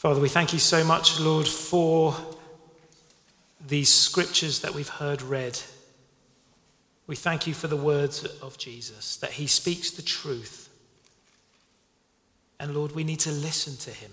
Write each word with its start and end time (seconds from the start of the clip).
Father, 0.00 0.18
we 0.18 0.30
thank 0.30 0.54
you 0.54 0.58
so 0.58 0.82
much, 0.82 1.20
Lord, 1.20 1.46
for 1.46 2.16
these 3.68 3.90
scriptures 3.90 4.60
that 4.60 4.72
we've 4.72 4.88
heard 4.88 5.20
read. 5.20 5.60
We 7.06 7.14
thank 7.14 7.46
you 7.46 7.52
for 7.52 7.66
the 7.66 7.76
words 7.76 8.24
of 8.40 8.56
Jesus, 8.56 9.18
that 9.18 9.32
he 9.32 9.46
speaks 9.46 9.90
the 9.90 10.00
truth. 10.00 10.70
And 12.58 12.74
Lord, 12.74 12.92
we 12.92 13.04
need 13.04 13.20
to 13.20 13.30
listen 13.30 13.76
to 13.76 13.90
him. 13.90 14.10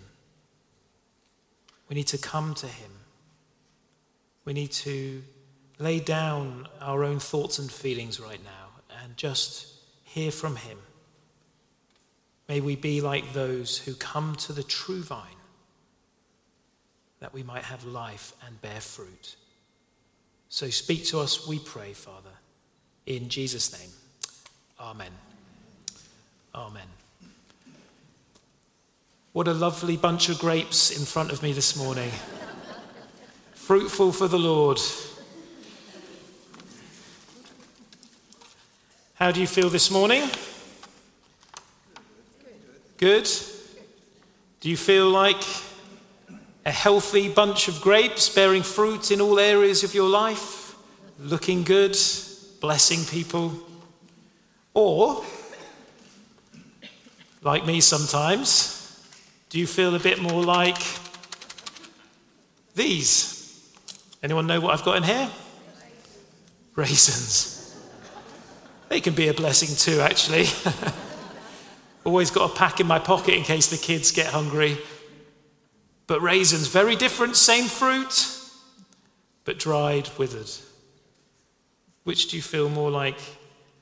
We 1.87 1.95
need 1.95 2.07
to 2.07 2.17
come 2.17 2.53
to 2.55 2.67
him. 2.67 2.91
We 4.43 4.51
need 4.51 4.73
to 4.73 5.23
lay 5.79 6.01
down 6.01 6.67
our 6.81 7.05
own 7.05 7.19
thoughts 7.19 7.59
and 7.59 7.71
feelings 7.71 8.19
right 8.19 8.43
now 8.43 8.81
and 9.01 9.15
just 9.15 9.67
hear 10.03 10.31
from 10.31 10.57
him. 10.57 10.79
May 12.49 12.59
we 12.59 12.75
be 12.75 12.99
like 12.99 13.31
those 13.31 13.77
who 13.77 13.93
come 13.93 14.35
to 14.35 14.51
the 14.51 14.63
true 14.63 15.01
vine, 15.01 15.36
that 17.19 17.33
we 17.33 17.43
might 17.43 17.63
have 17.63 17.83
life 17.85 18.33
and 18.45 18.61
bear 18.61 18.79
fruit. 18.79 19.35
So 20.49 20.69
speak 20.69 21.05
to 21.05 21.19
us, 21.19 21.47
we 21.47 21.59
pray, 21.59 21.93
Father, 21.93 22.31
in 23.05 23.29
Jesus' 23.29 23.77
name. 23.77 23.89
Amen. 24.79 25.11
Amen. 26.53 26.87
What 29.33 29.47
a 29.47 29.53
lovely 29.53 29.97
bunch 29.97 30.29
of 30.29 30.39
grapes 30.39 30.97
in 30.97 31.05
front 31.05 31.31
of 31.31 31.43
me 31.43 31.53
this 31.53 31.75
morning. 31.75 32.11
Fruitful 33.53 34.11
for 34.11 34.27
the 34.27 34.39
Lord. 34.39 34.79
How 39.15 39.31
do 39.31 39.41
you 39.41 39.47
feel 39.47 39.69
this 39.69 39.91
morning? 39.91 40.29
Good? 42.97 43.29
Do 44.59 44.69
you 44.69 44.77
feel 44.77 45.09
like 45.09 45.43
a 46.67 46.71
healthy 46.71 47.29
bunch 47.29 47.69
of 47.69 47.79
grapes 47.79 48.27
bearing 48.27 48.61
fruit 48.61 49.09
in 49.09 49.21
all 49.21 49.39
areas 49.39 49.85
of 49.85 49.93
your 49.93 50.09
life? 50.09 50.75
Looking 51.17 51.63
good, 51.63 51.97
blessing 52.59 53.05
people? 53.05 53.53
Or, 54.73 55.23
like 57.41 57.65
me 57.65 57.79
sometimes, 57.79 59.01
do 59.49 59.57
you 59.57 59.65
feel 59.65 59.95
a 59.95 59.99
bit 59.99 60.21
more 60.21 60.43
like 60.43 60.77
these? 62.75 63.73
Anyone 64.21 64.45
know 64.45 64.59
what 64.59 64.73
I've 64.73 64.83
got 64.83 64.97
in 64.97 65.03
here? 65.03 65.29
Raisins. 66.75 67.81
They 68.89 68.99
can 68.99 69.13
be 69.13 69.29
a 69.29 69.33
blessing 69.33 69.73
too, 69.73 70.01
actually. 70.01 70.47
Always 72.03 72.29
got 72.29 72.51
a 72.51 72.53
pack 72.53 72.81
in 72.81 72.87
my 72.87 72.99
pocket 72.99 73.35
in 73.35 73.43
case 73.43 73.67
the 73.67 73.77
kids 73.77 74.11
get 74.11 74.27
hungry. 74.27 74.77
But 76.07 76.21
raisins, 76.21 76.67
very 76.67 76.95
different, 76.95 77.35
same 77.35 77.65
fruit, 77.65 78.39
but 79.43 79.59
dried, 79.59 80.09
withered. 80.17 80.49
Which 82.05 82.29
do 82.29 82.37
you 82.37 82.41
feel 82.41 82.69
more 82.69 82.89
like 82.89 83.19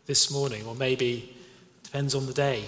this 0.07 0.31
morning? 0.31 0.65
Or 0.65 0.73
maybe 0.73 1.35
depends 1.83 2.15
on 2.15 2.25
the 2.25 2.33
day. 2.33 2.65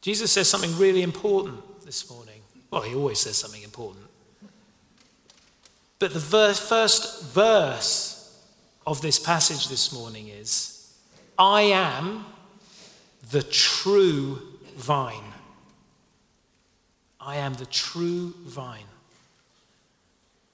Jesus 0.00 0.30
says 0.30 0.48
something 0.48 0.76
really 0.78 1.02
important 1.02 1.84
this 1.84 2.08
morning. 2.08 2.40
Well, 2.70 2.82
he 2.82 2.94
always 2.94 3.18
says 3.18 3.36
something 3.36 3.62
important. 3.62 4.06
But 5.98 6.12
the 6.12 6.20
verse, 6.20 6.60
first 6.60 7.24
verse 7.24 8.40
of 8.86 9.02
this 9.02 9.18
passage 9.18 9.68
this 9.68 9.92
morning 9.92 10.28
is 10.28 10.94
I 11.36 11.62
am 11.62 12.24
the 13.30 13.42
true 13.42 14.40
vine. 14.76 15.34
I 17.20 17.36
am 17.36 17.54
the 17.54 17.66
true 17.66 18.34
vine. 18.44 18.84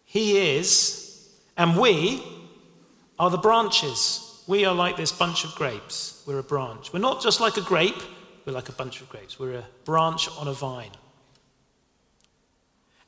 He 0.04 0.56
is, 0.56 1.28
and 1.56 1.78
we 1.78 2.22
are 3.18 3.30
the 3.30 3.38
branches. 3.38 4.42
We 4.46 4.64
are 4.64 4.74
like 4.74 4.96
this 4.96 5.12
bunch 5.12 5.44
of 5.44 5.54
grapes. 5.54 6.22
We're 6.26 6.38
a 6.38 6.44
branch. 6.44 6.92
We're 6.92 7.00
not 7.00 7.22
just 7.22 7.40
like 7.40 7.56
a 7.56 7.62
grape, 7.62 8.02
we're 8.44 8.52
like 8.52 8.68
a 8.68 8.72
bunch 8.72 9.00
of 9.00 9.08
grapes. 9.08 9.38
We're 9.38 9.58
a 9.58 9.64
branch 9.84 10.28
on 10.38 10.48
a 10.48 10.52
vine. 10.52 10.90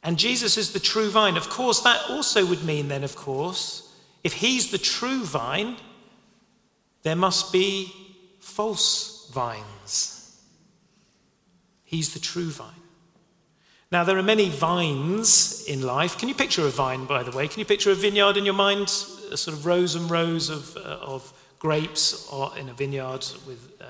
And 0.02 0.18
Jesus 0.18 0.56
is 0.56 0.72
the 0.72 0.80
true 0.80 1.10
vine. 1.10 1.36
Of 1.36 1.50
course, 1.50 1.80
that 1.80 2.00
also 2.08 2.46
would 2.46 2.64
mean, 2.64 2.88
then, 2.88 3.04
of 3.04 3.16
course, 3.16 3.92
if 4.22 4.34
he's 4.34 4.70
the 4.70 4.78
true 4.78 5.24
vine, 5.24 5.76
there 7.02 7.16
must 7.16 7.52
be 7.52 7.92
false 8.40 9.30
vines. 9.32 10.40
He's 11.84 12.14
the 12.14 12.20
true 12.20 12.50
vine. 12.50 12.85
Now, 13.92 14.04
there 14.04 14.18
are 14.18 14.22
many 14.22 14.48
vines 14.48 15.64
in 15.66 15.82
life. 15.82 16.18
Can 16.18 16.28
you 16.28 16.34
picture 16.34 16.66
a 16.66 16.70
vine, 16.70 17.04
by 17.04 17.22
the 17.22 17.30
way? 17.36 17.46
Can 17.46 17.60
you 17.60 17.64
picture 17.64 17.90
a 17.92 17.94
vineyard 17.94 18.36
in 18.36 18.44
your 18.44 18.54
mind? 18.54 18.88
A 19.30 19.36
sort 19.36 19.56
of 19.56 19.64
rows 19.64 19.94
and 19.94 20.10
rows 20.10 20.50
of, 20.50 20.76
uh, 20.76 20.98
of 21.00 21.32
grapes 21.58 22.28
in 22.58 22.68
a 22.68 22.74
vineyard 22.74 23.24
with 23.46 23.72
uh, 23.80 23.84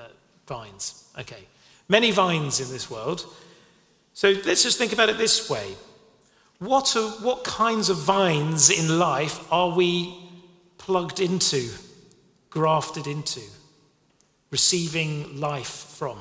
vines. 0.47 1.09
Okay. 1.19 1.47
Many 1.89 2.11
vines 2.11 2.59
in 2.59 2.69
this 2.69 2.91
world. 2.91 3.25
So 4.13 4.35
let's 4.45 4.63
just 4.63 4.77
think 4.77 4.93
about 4.93 5.09
it 5.09 5.17
this 5.17 5.49
way. 5.49 5.75
What, 6.59 6.95
are, 6.95 7.09
what 7.23 7.43
kinds 7.43 7.89
of 7.89 7.97
vines 7.97 8.69
in 8.69 8.99
life 8.99 9.51
are 9.51 9.75
we 9.75 10.15
plugged 10.77 11.19
into, 11.19 11.69
grafted 12.49 13.07
into? 13.07 13.41
receiving 14.51 15.39
life 15.39 15.67
from. 15.67 16.17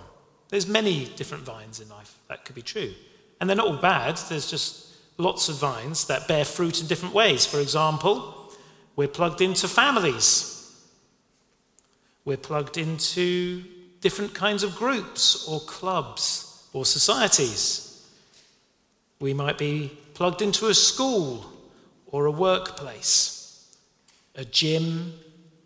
There's 0.48 0.66
many 0.66 1.06
different 1.16 1.44
vines 1.44 1.81
in 1.81 1.88
life. 1.88 2.19
That 2.28 2.44
could 2.44 2.54
be 2.54 2.62
true. 2.62 2.92
And 3.41 3.48
they're 3.48 3.56
not 3.56 3.66
all 3.66 3.76
bad. 3.76 4.16
There's 4.28 4.50
just 4.50 4.94
lots 5.19 5.48
of 5.48 5.56
vines 5.56 6.06
that 6.06 6.28
bear 6.28 6.44
fruit 6.44 6.80
in 6.80 6.86
different 6.86 7.14
ways. 7.14 7.47
For 7.47 7.60
example, 7.60 8.52
we're 8.97 9.08
plugged 9.08 9.41
into 9.41 9.69
families. 9.69 10.52
We're 12.24 12.36
plugged 12.36 12.76
into 12.76 13.62
different 14.00 14.34
kinds 14.34 14.62
of 14.62 14.76
groups 14.76 15.47
or 15.48 15.60
clubs 15.60 16.69
or 16.72 16.84
societies. 16.84 18.06
We 19.20 19.32
might 19.32 19.58
be 19.58 19.97
plugged 20.14 20.42
into 20.42 20.66
a 20.66 20.74
school 20.74 21.47
or 22.06 22.26
a 22.26 22.30
workplace, 22.30 23.76
a 24.34 24.44
gym, 24.44 25.14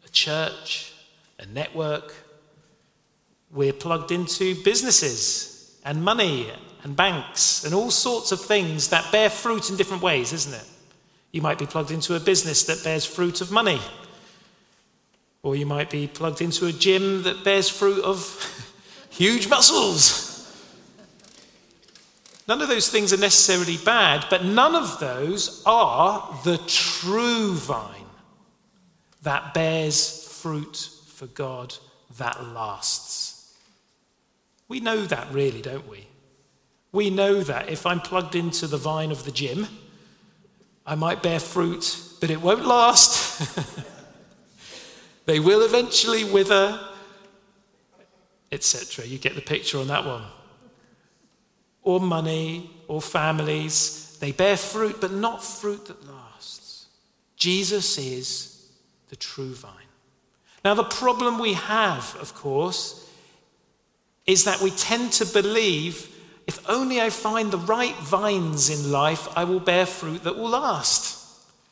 a 0.05 0.09
church, 0.09 0.93
a 1.39 1.47
network, 1.47 2.15
we're 3.53 3.73
plugged 3.73 4.13
into 4.13 4.55
businesses 4.63 5.60
and 5.85 6.03
money 6.03 6.51
and 6.83 6.97
banks 6.97 7.65
and 7.65 7.75
all 7.75 7.91
sorts 7.91 8.33
of 8.33 8.41
things 8.41 8.89
that 8.89 9.11
bear 9.13 9.31
fruit 9.31 9.71
in 9.71 9.77
different 9.77 10.03
ways, 10.03 10.33
isn't 10.33 10.55
it? 10.55 10.67
You 11.33 11.43
might 11.43 11.59
be 11.59 11.67
plugged 11.67 11.91
into 11.91 12.17
a 12.17 12.21
business 12.21 12.65
that 12.65 12.83
bears 12.83 13.05
fruit 13.05 13.41
of 13.41 13.53
money. 13.53 13.81
Or 15.43 15.57
you 15.57 15.67
might 15.67 15.91
be 15.91 16.07
plugged 16.07 16.43
into 16.43 16.67
a 16.67 16.73
gym 16.73 17.23
that 17.23 17.45
bears 17.45 17.69
fruit 17.69 18.05
of 18.05 18.75
huge 19.11 19.49
muscles. 19.49 20.31
None 22.49 22.61
of 22.61 22.69
those 22.69 22.89
things 22.89 23.13
are 23.13 23.17
necessarily 23.17 23.77
bad, 23.85 24.27
but 24.29 24.45
none 24.45 24.75
of 24.75 24.99
those 24.99 25.63
are 25.65 26.37
the 26.45 26.59
true 26.67 27.55
vine 27.55 28.01
that 29.23 29.55
bears 29.55 30.27
fruit 30.27 30.89
for 31.07 31.27
God 31.27 31.75
that 32.19 32.45
lasts. 32.49 33.30
We 34.71 34.79
know 34.79 35.05
that, 35.05 35.33
really, 35.33 35.61
don't 35.61 35.89
we? 35.89 36.07
We 36.93 37.11
know 37.11 37.43
that 37.43 37.69
if 37.69 37.85
I'm 37.87 38.01
plugged 38.01 38.37
into 38.37 38.69
the 38.69 38.77
vine 38.77 39.11
of 39.11 39.25
the 39.25 39.33
gym, 39.33 39.67
I 40.87 40.95
might 40.95 41.25
bear 41.25 41.41
fruit, 41.41 42.01
but 42.21 42.31
it 42.31 42.41
won't 42.41 42.65
last. 42.65 43.67
they 45.27 45.41
will 45.41 45.63
eventually 45.63 46.23
wither, 46.23 46.79
etc. 48.53 49.07
You 49.07 49.19
get 49.19 49.35
the 49.35 49.41
picture 49.41 49.79
on 49.79 49.89
that 49.89 50.05
one. 50.05 50.23
Or 51.83 51.99
money, 51.99 52.71
or 52.87 53.03
families. 53.03 54.19
They 54.21 54.31
bear 54.31 54.57
fruit, 54.57 55.01
but 55.01 55.11
not 55.11 55.43
fruit 55.43 55.87
that 55.87 56.07
lasts. 56.07 56.87
Jesus 57.35 57.99
is 57.99 58.69
the 59.09 59.17
true 59.17 59.53
vine. 59.53 59.73
Now, 60.65 60.75
the 60.75 60.85
problem 60.85 61.41
we 61.41 61.55
have, 61.55 62.17
of 62.21 62.37
course, 62.37 63.10
is 64.27 64.45
that 64.45 64.61
we 64.61 64.71
tend 64.71 65.13
to 65.13 65.27
believe 65.27 66.07
if 66.47 66.69
only 66.69 67.01
I 67.01 67.11
find 67.11 67.53
the 67.53 67.59
right 67.59 67.95
vines 67.97 68.71
in 68.71 68.91
life, 68.91 69.29
I 69.37 69.45
will 69.45 69.61
bear 69.61 69.87
fruit 69.87 70.25
that 70.25 70.37
will 70.37 70.49
last. 70.49 71.17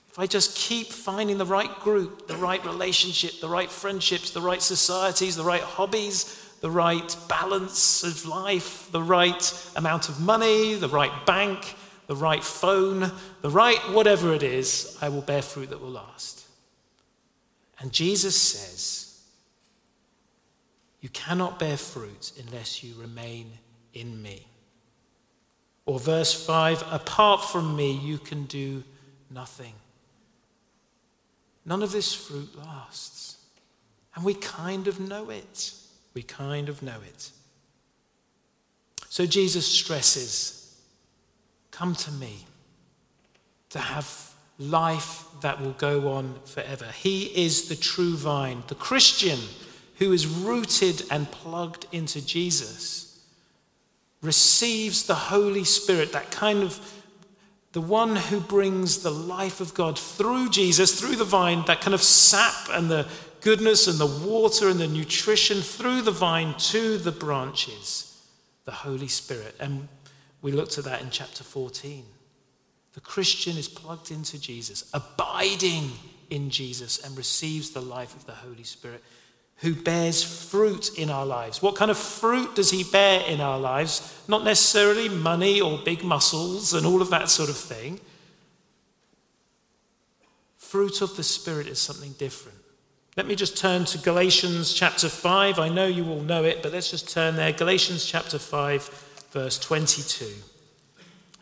If 0.08 0.18
I 0.18 0.26
just 0.26 0.56
keep 0.56 0.86
finding 0.86 1.38
the 1.38 1.46
right 1.46 1.80
group, 1.80 2.28
the 2.28 2.36
right 2.36 2.64
relationship, 2.64 3.40
the 3.40 3.48
right 3.48 3.70
friendships, 3.70 4.30
the 4.30 4.40
right 4.40 4.62
societies, 4.62 5.34
the 5.34 5.42
right 5.42 5.62
hobbies, 5.62 6.48
the 6.60 6.70
right 6.70 7.16
balance 7.28 8.04
of 8.04 8.24
life, 8.26 8.88
the 8.92 9.02
right 9.02 9.70
amount 9.76 10.08
of 10.08 10.20
money, 10.20 10.74
the 10.74 10.88
right 10.88 11.26
bank, 11.26 11.74
the 12.06 12.16
right 12.16 12.44
phone, 12.44 13.12
the 13.42 13.50
right 13.50 13.78
whatever 13.90 14.32
it 14.32 14.42
is, 14.42 14.96
I 15.00 15.08
will 15.08 15.22
bear 15.22 15.42
fruit 15.42 15.70
that 15.70 15.80
will 15.80 15.90
last. 15.90 16.46
And 17.80 17.92
Jesus 17.92 18.40
says, 18.40 19.07
you 21.00 21.08
cannot 21.10 21.58
bear 21.58 21.76
fruit 21.76 22.32
unless 22.44 22.82
you 22.82 22.94
remain 23.00 23.52
in 23.94 24.20
me. 24.20 24.46
Or 25.86 25.98
verse 25.98 26.34
5 26.46 26.84
Apart 26.90 27.44
from 27.44 27.76
me, 27.76 27.92
you 27.92 28.18
can 28.18 28.44
do 28.44 28.82
nothing. 29.30 29.74
None 31.64 31.82
of 31.82 31.92
this 31.92 32.14
fruit 32.14 32.56
lasts. 32.56 33.36
And 34.14 34.24
we 34.24 34.34
kind 34.34 34.88
of 34.88 34.98
know 34.98 35.30
it. 35.30 35.72
We 36.14 36.22
kind 36.22 36.68
of 36.68 36.82
know 36.82 36.96
it. 37.06 37.30
So 39.08 39.26
Jesus 39.26 39.66
stresses 39.66 40.76
come 41.70 41.94
to 41.94 42.10
me 42.12 42.44
to 43.70 43.78
have 43.78 44.34
life 44.58 45.24
that 45.40 45.60
will 45.60 45.72
go 45.72 46.12
on 46.12 46.34
forever. 46.44 46.86
He 46.86 47.24
is 47.26 47.68
the 47.68 47.76
true 47.76 48.16
vine. 48.16 48.64
The 48.66 48.74
Christian 48.74 49.38
who 49.98 50.12
is 50.12 50.26
rooted 50.26 51.02
and 51.10 51.30
plugged 51.30 51.86
into 51.92 52.24
Jesus 52.24 53.08
receives 54.22 55.04
the 55.04 55.14
Holy 55.14 55.64
Spirit, 55.64 56.12
that 56.12 56.30
kind 56.30 56.62
of 56.62 56.80
the 57.72 57.80
one 57.80 58.16
who 58.16 58.40
brings 58.40 59.02
the 59.02 59.10
life 59.10 59.60
of 59.60 59.74
God 59.74 59.98
through 59.98 60.50
Jesus, 60.50 60.98
through 60.98 61.16
the 61.16 61.24
vine, 61.24 61.64
that 61.66 61.80
kind 61.80 61.94
of 61.94 62.02
sap 62.02 62.68
and 62.70 62.90
the 62.90 63.06
goodness 63.40 63.86
and 63.86 63.98
the 63.98 64.28
water 64.28 64.68
and 64.68 64.80
the 64.80 64.88
nutrition 64.88 65.60
through 65.60 66.02
the 66.02 66.10
vine 66.10 66.54
to 66.58 66.98
the 66.98 67.12
branches, 67.12 68.20
the 68.64 68.72
Holy 68.72 69.08
Spirit. 69.08 69.54
And 69.60 69.88
we 70.42 70.52
looked 70.52 70.78
at 70.78 70.84
that 70.84 71.02
in 71.02 71.10
chapter 71.10 71.44
14. 71.44 72.04
The 72.94 73.00
Christian 73.00 73.56
is 73.56 73.68
plugged 73.68 74.10
into 74.10 74.40
Jesus, 74.40 74.90
abiding 74.92 75.92
in 76.30 76.50
Jesus, 76.50 77.04
and 77.04 77.16
receives 77.16 77.70
the 77.70 77.82
life 77.82 78.16
of 78.16 78.26
the 78.26 78.32
Holy 78.32 78.64
Spirit 78.64 79.04
who 79.58 79.74
bears 79.74 80.22
fruit 80.22 80.96
in 80.96 81.10
our 81.10 81.26
lives. 81.26 81.60
What 81.60 81.74
kind 81.74 81.90
of 81.90 81.98
fruit 81.98 82.54
does 82.54 82.70
he 82.70 82.84
bear 82.84 83.22
in 83.26 83.40
our 83.40 83.58
lives? 83.58 84.22
Not 84.28 84.44
necessarily 84.44 85.08
money 85.08 85.60
or 85.60 85.78
big 85.78 86.04
muscles 86.04 86.74
and 86.74 86.86
all 86.86 87.02
of 87.02 87.10
that 87.10 87.28
sort 87.28 87.50
of 87.50 87.56
thing. 87.56 88.00
Fruit 90.56 91.00
of 91.00 91.16
the 91.16 91.24
Spirit 91.24 91.66
is 91.66 91.80
something 91.80 92.12
different. 92.18 92.58
Let 93.16 93.26
me 93.26 93.34
just 93.34 93.56
turn 93.56 93.84
to 93.86 93.98
Galatians 93.98 94.72
chapter 94.74 95.08
5. 95.08 95.58
I 95.58 95.68
know 95.68 95.86
you 95.86 96.08
all 96.08 96.20
know 96.20 96.44
it, 96.44 96.62
but 96.62 96.72
let's 96.72 96.90
just 96.90 97.10
turn 97.10 97.34
there. 97.34 97.50
Galatians 97.50 98.04
chapter 98.04 98.38
5, 98.38 99.26
verse 99.32 99.58
22. 99.58 100.26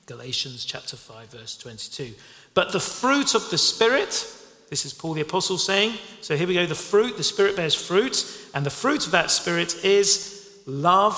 Galatians 0.07 0.65
chapter 0.65 0.97
5, 0.97 1.33
verse 1.33 1.59
22. 1.59 2.15
But 2.55 2.73
the 2.73 2.81
fruit 2.81 3.35
of 3.35 3.51
the 3.51 3.59
Spirit, 3.59 4.27
this 4.69 4.85
is 4.85 4.93
Paul 4.93 5.15
the 5.15 5.21
Apostle 5.21 5.59
saying. 5.59 5.95
So 6.21 6.37
here 6.37 6.49
we 6.49 6.55
go 6.55 6.67
the 6.67 6.75
fruit, 6.75 7.17
the 7.17 7.23
Spirit 7.23 7.57
bears 7.57 7.75
fruit, 7.75 8.25
and 8.55 8.67
the 8.67 8.71
fruit 8.71 9.07
of 9.07 9.13
that 9.13 9.31
Spirit 9.31 9.85
is 9.85 10.61
love, 10.67 11.17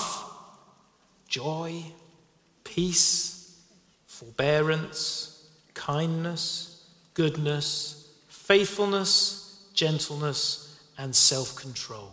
joy, 1.27 1.83
peace, 2.63 3.59
forbearance, 4.05 5.47
kindness, 5.73 6.87
goodness, 7.13 8.11
faithfulness, 8.27 9.67
gentleness, 9.73 10.79
and 10.97 11.15
self 11.15 11.55
control. 11.55 12.11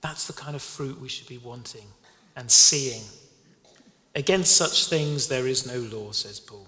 That's 0.00 0.26
the 0.26 0.32
kind 0.32 0.54
of 0.54 0.62
fruit 0.62 1.00
we 1.00 1.08
should 1.08 1.28
be 1.28 1.38
wanting 1.38 1.86
and 2.36 2.50
seeing. 2.50 3.02
Against 4.14 4.56
such 4.56 4.88
things 4.88 5.28
there 5.28 5.46
is 5.46 5.66
no 5.66 5.78
law, 5.96 6.12
says 6.12 6.40
Paul. 6.40 6.66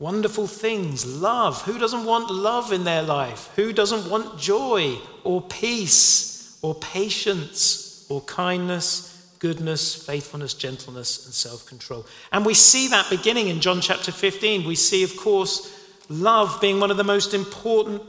Wonderful 0.00 0.46
things, 0.46 1.04
love. 1.04 1.60
Who 1.62 1.78
doesn't 1.78 2.06
want 2.06 2.30
love 2.30 2.72
in 2.72 2.84
their 2.84 3.02
life? 3.02 3.50
Who 3.56 3.70
doesn't 3.70 4.10
want 4.10 4.38
joy 4.38 4.96
or 5.24 5.42
peace 5.42 6.56
or 6.62 6.74
patience 6.74 8.06
or 8.08 8.22
kindness, 8.22 9.34
goodness, 9.40 9.94
faithfulness, 9.94 10.54
gentleness, 10.54 11.26
and 11.26 11.34
self 11.34 11.66
control? 11.66 12.06
And 12.32 12.46
we 12.46 12.54
see 12.54 12.88
that 12.88 13.10
beginning 13.10 13.48
in 13.48 13.60
John 13.60 13.82
chapter 13.82 14.10
15. 14.10 14.66
We 14.66 14.74
see, 14.74 15.02
of 15.02 15.14
course, 15.18 15.70
love 16.08 16.58
being 16.62 16.80
one 16.80 16.90
of 16.90 16.96
the 16.96 17.04
most 17.04 17.34
important 17.34 18.00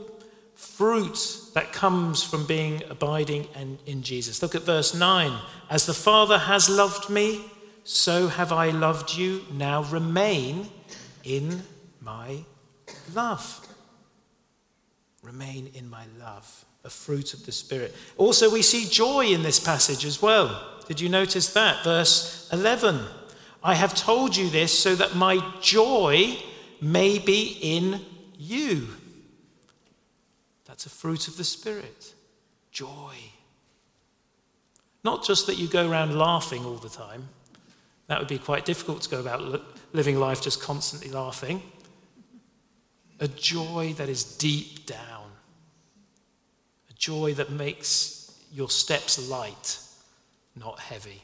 fruits 0.54 1.50
that 1.50 1.74
comes 1.74 2.22
from 2.22 2.46
being 2.46 2.82
abiding 2.88 3.48
in 3.84 4.02
Jesus. 4.02 4.40
Look 4.40 4.54
at 4.54 4.62
verse 4.62 4.94
9. 4.94 5.38
As 5.68 5.84
the 5.84 5.92
Father 5.92 6.38
has 6.38 6.70
loved 6.70 7.10
me, 7.10 7.44
so 7.84 8.28
have 8.28 8.50
I 8.50 8.70
loved 8.70 9.14
you. 9.14 9.42
Now 9.52 9.82
remain 9.82 10.70
in 11.22 11.62
my 12.02 12.44
love. 13.14 13.66
Remain 15.22 15.70
in 15.74 15.88
my 15.88 16.04
love, 16.18 16.64
a 16.84 16.90
fruit 16.90 17.32
of 17.32 17.46
the 17.46 17.52
Spirit. 17.52 17.94
Also, 18.16 18.50
we 18.50 18.62
see 18.62 18.88
joy 18.88 19.26
in 19.26 19.42
this 19.42 19.60
passage 19.60 20.04
as 20.04 20.20
well. 20.20 20.80
Did 20.88 21.00
you 21.00 21.08
notice 21.08 21.52
that? 21.52 21.84
Verse 21.84 22.48
11 22.52 23.00
I 23.64 23.74
have 23.74 23.94
told 23.94 24.36
you 24.36 24.50
this 24.50 24.76
so 24.76 24.96
that 24.96 25.14
my 25.14 25.40
joy 25.60 26.36
may 26.80 27.20
be 27.20 27.58
in 27.62 28.00
you. 28.36 28.88
That's 30.64 30.86
a 30.86 30.90
fruit 30.90 31.28
of 31.28 31.36
the 31.36 31.44
Spirit. 31.44 32.14
Joy. 32.72 33.14
Not 35.04 35.24
just 35.24 35.46
that 35.46 35.58
you 35.58 35.68
go 35.68 35.88
around 35.88 36.18
laughing 36.18 36.64
all 36.64 36.76
the 36.76 36.88
time. 36.88 37.28
That 38.08 38.18
would 38.18 38.28
be 38.28 38.38
quite 38.38 38.64
difficult 38.64 39.02
to 39.02 39.10
go 39.10 39.20
about 39.20 39.62
living 39.92 40.18
life 40.18 40.42
just 40.42 40.60
constantly 40.60 41.10
laughing 41.10 41.62
a 43.22 43.28
joy 43.28 43.94
that 43.98 44.08
is 44.08 44.24
deep 44.24 44.84
down, 44.84 45.30
a 46.90 46.92
joy 46.94 47.32
that 47.34 47.52
makes 47.52 48.36
your 48.52 48.68
steps 48.68 49.30
light, 49.30 49.78
not 50.56 50.80
heavy, 50.80 51.22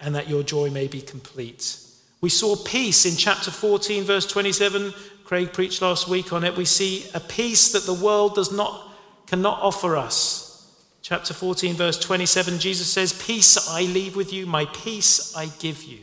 and 0.00 0.12
that 0.16 0.28
your 0.28 0.42
joy 0.42 0.68
may 0.70 0.88
be 0.88 1.00
complete. 1.00 1.78
We 2.20 2.30
saw 2.30 2.56
peace 2.56 3.06
in 3.06 3.14
chapter 3.16 3.52
14, 3.52 4.02
verse 4.02 4.26
27. 4.26 4.92
Craig 5.22 5.52
preached 5.52 5.80
last 5.80 6.08
week 6.08 6.32
on 6.32 6.42
it. 6.42 6.56
We 6.56 6.64
see 6.64 7.06
a 7.14 7.20
peace 7.20 7.70
that 7.70 7.84
the 7.84 7.94
world 7.94 8.34
does 8.34 8.50
not, 8.50 8.92
cannot 9.28 9.60
offer 9.62 9.96
us. 9.96 10.68
Chapter 11.00 11.32
14, 11.32 11.74
verse 11.74 11.98
27, 12.00 12.58
Jesus 12.58 12.92
says, 12.92 13.12
Peace 13.24 13.68
I 13.70 13.82
leave 13.82 14.16
with 14.16 14.32
you, 14.32 14.46
my 14.46 14.64
peace 14.64 15.36
I 15.36 15.46
give 15.60 15.84
you. 15.84 16.00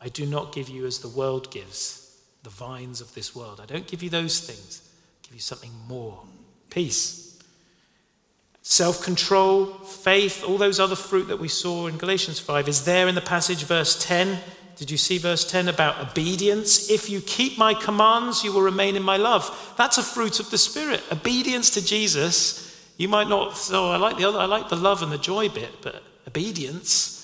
I 0.00 0.08
do 0.08 0.24
not 0.24 0.54
give 0.54 0.70
you 0.70 0.86
as 0.86 1.00
the 1.00 1.08
world 1.08 1.50
gives 1.50 2.03
the 2.44 2.50
vines 2.50 3.00
of 3.00 3.12
this 3.14 3.34
world. 3.34 3.60
I 3.60 3.66
don't 3.66 3.86
give 3.86 4.02
you 4.02 4.10
those 4.10 4.38
things, 4.38 4.88
I 5.22 5.26
give 5.26 5.34
you 5.34 5.40
something 5.40 5.72
more 5.88 6.22
peace, 6.70 7.38
self 8.62 9.02
control, 9.02 9.66
faith, 9.66 10.44
all 10.44 10.58
those 10.58 10.80
other 10.80 10.96
fruit 10.96 11.28
that 11.28 11.38
we 11.38 11.48
saw 11.48 11.86
in 11.86 11.96
Galatians 11.98 12.38
5 12.38 12.68
is 12.68 12.84
there 12.84 13.08
in 13.08 13.14
the 13.14 13.20
passage, 13.20 13.64
verse 13.64 14.02
10. 14.04 14.38
Did 14.76 14.90
you 14.90 14.96
see 14.96 15.18
verse 15.18 15.48
10 15.48 15.68
about 15.68 16.10
obedience? 16.10 16.90
If 16.90 17.08
you 17.08 17.20
keep 17.20 17.56
my 17.56 17.74
commands, 17.74 18.42
you 18.42 18.52
will 18.52 18.62
remain 18.62 18.96
in 18.96 19.04
my 19.04 19.16
love. 19.16 19.74
That's 19.78 19.98
a 19.98 20.02
fruit 20.02 20.40
of 20.40 20.50
the 20.50 20.58
Spirit. 20.58 21.00
Obedience 21.12 21.70
to 21.70 21.84
Jesus. 21.84 22.60
You 22.96 23.08
might 23.08 23.28
not, 23.28 23.56
oh, 23.72 23.90
I 23.90 23.96
like 23.96 24.16
the 24.16 24.24
other, 24.24 24.38
I 24.38 24.46
like 24.46 24.68
the 24.68 24.76
love 24.76 25.02
and 25.02 25.12
the 25.12 25.18
joy 25.18 25.48
bit, 25.48 25.70
but 25.82 26.02
obedience, 26.26 27.20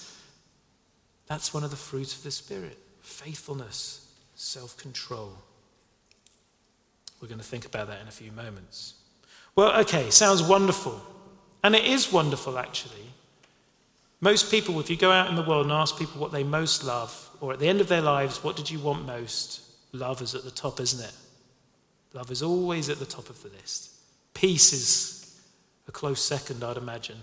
that's 1.27 1.53
one 1.53 1.65
of 1.65 1.71
the 1.71 1.77
fruits 1.77 2.17
of 2.17 2.23
the 2.23 2.31
Spirit. 2.31 2.79
Faithfulness, 3.03 4.00
self 4.41 4.77
control. 4.79 5.33
We're 7.21 7.29
going 7.29 7.41
to 7.41 7.47
think 7.47 7.67
about 7.67 7.89
that 7.89 8.01
in 8.01 8.09
a 8.09 8.13
few 8.13 8.33
moments. 8.33 8.95
Well, 9.55 9.79
okay, 9.83 10.09
sounds 10.11 10.43
wonderful. 10.43 10.99
And 11.63 11.75
it 11.75 11.85
is 11.85 12.11
wonderful, 12.11 12.59
actually. 12.59 13.13
Most 14.23 14.51
people, 14.51 14.81
if 14.81 14.89
you 14.89 14.97
go 14.97 15.13
out 15.13 15.29
in 15.29 15.37
the 15.37 15.43
world 15.43 15.67
and 15.67 15.73
ask 15.73 15.99
people 15.99 16.21
what 16.21 16.33
they 16.33 16.43
most 16.43 16.85
love, 16.85 17.29
or 17.41 17.53
at 17.53 17.59
the 17.59 17.69
end 17.69 17.83
of 17.83 17.89
their 17.89 18.01
lives, 18.01 18.43
what 18.43 18.57
did 18.57 18.71
you 18.71 18.79
want 18.79 19.05
most? 19.05 19.61
Love 19.93 20.23
is 20.23 20.35
at 20.35 20.45
the 20.45 20.51
top, 20.51 20.81
isn't 20.81 21.05
it? 21.05 21.13
Love 22.15 22.31
is 22.31 22.43
always 22.43 22.89
at 22.89 22.99
the 22.99 23.07
top 23.07 23.29
of 23.29 23.43
the 23.43 23.51
list. 23.51 23.91
Peace 24.33 24.73
is 24.73 25.41
a 25.87 25.93
close 25.93 26.23
second, 26.23 26.65
I'd 26.65 26.79
imagine. 26.79 27.19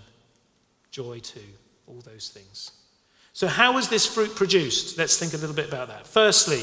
Joy, 0.92 1.18
too. 1.18 1.40
All 1.88 2.00
those 2.04 2.28
things. 2.28 2.70
So, 3.32 3.48
how 3.48 3.76
is 3.78 3.88
this 3.88 4.06
fruit 4.06 4.34
produced? 4.36 4.98
Let's 4.98 5.18
think 5.18 5.34
a 5.34 5.36
little 5.36 5.56
bit 5.56 5.68
about 5.68 5.88
that. 5.88 6.06
Firstly, 6.06 6.62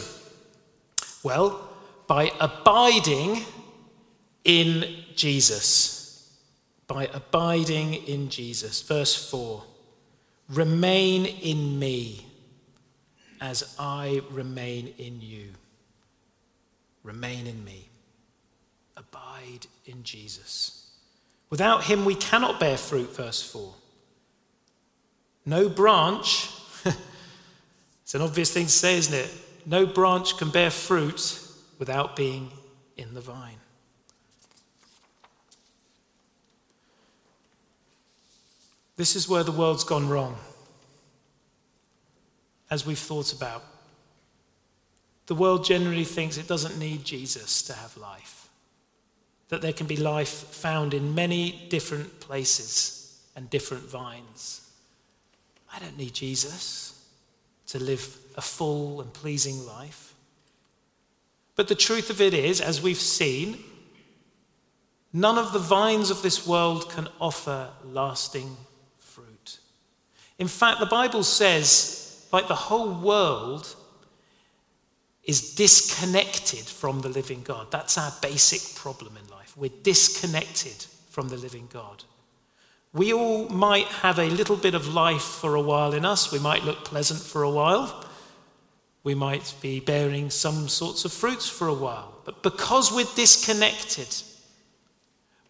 well, 1.25 1.67
by 2.05 2.32
abiding 2.39 3.41
in 4.44 4.86
Jesus. 5.15 6.32
By 6.86 7.08
abiding 7.12 7.96
in 7.96 8.29
Jesus. 8.29 8.84
Verse 8.84 9.29
4 9.32 9.63
Remain 10.50 11.25
in 11.25 11.79
me 11.79 12.27
as 13.41 13.75
I 13.79 14.22
remain 14.29 14.94
in 15.00 15.20
you. 15.20 15.48
Remain 17.01 17.48
in 17.48 17.65
me. 17.65 17.89
Abide 18.96 19.65
in 19.88 20.03
Jesus. 20.03 20.91
Without 21.50 21.86
him, 21.86 22.05
we 22.05 22.13
cannot 22.13 22.60
bear 22.60 22.77
fruit, 22.77 23.15
verse 23.15 23.41
4. 23.41 23.74
No 25.48 25.70
branch, 25.70 26.51
it's 28.03 28.13
an 28.13 28.22
obvious 28.22 28.53
thing 28.53 28.67
to 28.67 28.72
say, 28.72 28.98
isn't 28.98 29.13
it? 29.15 29.32
No 29.65 29.86
branch 29.86 30.38
can 30.38 30.50
bear 30.50 30.69
fruit 30.69 31.39
without 31.79 32.15
being 32.15 32.51
in 32.98 33.13
the 33.13 33.22
vine. 33.22 33.57
This 38.95 39.15
is 39.15 39.27
where 39.27 39.43
the 39.43 39.51
world's 39.51 39.84
gone 39.84 40.07
wrong, 40.07 40.38
as 42.69 42.86
we've 42.86 42.98
thought 42.98 43.34
about. 43.34 43.63
The 45.25 45.36
world 45.36 45.65
generally 45.65 46.05
thinks 46.05 46.38
it 46.38 46.48
doesn't 46.48 46.77
need 46.77 47.03
Jesus 47.03 47.62
to 47.63 47.74
have 47.74 47.98
life, 47.98 48.48
that 49.50 49.62
there 49.62 49.74
can 49.74 49.88
be 49.88 49.98
life 49.98 50.29
found 50.29 50.93
in 50.93 51.13
many 51.13 51.65
different 51.69 52.19
places 52.22 53.19
and 53.36 53.50
different 53.50 53.84
vines. 53.84 54.62
I 55.74 55.79
don't 55.79 55.98
need 55.98 56.13
Jesus 56.13 56.94
to 57.67 57.79
live 57.79 58.17
a 58.36 58.41
full 58.41 59.01
and 59.01 59.13
pleasing 59.13 59.65
life. 59.65 60.13
But 61.55 61.67
the 61.67 61.75
truth 61.75 62.10
of 62.10 62.22
it 62.22 62.34
is, 62.34 62.62
as 62.62 62.81
we've 62.81 62.98
seen, 62.98 63.63
none 65.13 65.38
of 65.38 65.53
the 65.53 65.60
vines 65.60 66.10
of 66.10 66.22
this 66.22 66.45
world 66.45 66.89
can 66.89 67.07
offer 67.19 67.69
lasting 67.84 68.57
fruit. 69.00 69.60
In 70.38 70.48
fact, 70.48 70.79
the 70.79 70.86
Bible 70.86 71.24
says, 71.24 72.27
like 72.31 72.48
the 72.48 72.55
whole 72.55 72.93
world 72.93 73.74
is 75.24 75.55
disconnected 75.55 76.60
from 76.60 77.01
the 77.01 77.10
living 77.10 77.41
God. 77.41 77.72
That's 77.72 77.98
our 77.98 78.13
basic 78.22 78.75
problem 78.75 79.17
in 79.17 79.29
life. 79.29 79.55
We're 79.57 79.72
disconnected 79.81 80.86
from 81.10 81.29
the 81.29 81.38
living 81.38 81.67
God. 81.72 82.03
We 82.95 83.11
all 83.11 83.49
might 83.49 83.87
have 83.87 84.19
a 84.19 84.29
little 84.29 84.55
bit 84.55 84.73
of 84.73 84.93
life 84.93 85.21
for 85.21 85.55
a 85.55 85.61
while 85.61 85.93
in 85.93 86.05
us. 86.05 86.31
We 86.31 86.39
might 86.39 86.63
look 86.63 86.85
pleasant 86.85 87.19
for 87.19 87.43
a 87.43 87.49
while. 87.49 88.05
We 89.03 89.13
might 89.13 89.53
be 89.61 89.81
bearing 89.81 90.29
some 90.29 90.69
sorts 90.69 91.03
of 91.03 91.11
fruits 91.11 91.49
for 91.49 91.67
a 91.67 91.73
while. 91.73 92.13
But 92.23 92.41
because 92.41 92.93
we're 92.93 93.05
disconnected, 93.13 94.07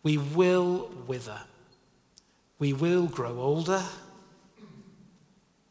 we 0.01 0.17
will 0.17 0.89
wither. 1.05 1.39
We 2.57 2.73
will 2.73 3.05
grow 3.05 3.39
older. 3.39 3.83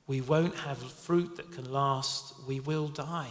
We 0.07 0.21
won't 0.21 0.55
have 0.59 0.79
fruit 0.79 1.37
that 1.37 1.51
can 1.51 1.73
last. 1.73 2.35
We 2.47 2.61
will 2.61 2.87
die. 2.87 3.31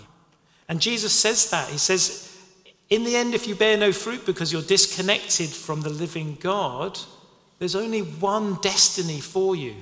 And 0.67 0.81
Jesus 0.81 1.13
says 1.13 1.49
that. 1.51 1.69
He 1.69 1.77
says, 1.77 2.37
in 2.89 3.05
the 3.05 3.15
end, 3.15 3.35
if 3.35 3.47
you 3.47 3.55
bear 3.55 3.77
no 3.77 3.93
fruit 3.93 4.25
because 4.25 4.51
you're 4.51 4.61
disconnected 4.61 5.47
from 5.47 5.81
the 5.81 5.89
living 5.89 6.37
God, 6.41 6.99
there's 7.59 7.75
only 7.75 8.01
one 8.01 8.55
destiny 8.61 9.19
for 9.19 9.55
you. 9.55 9.75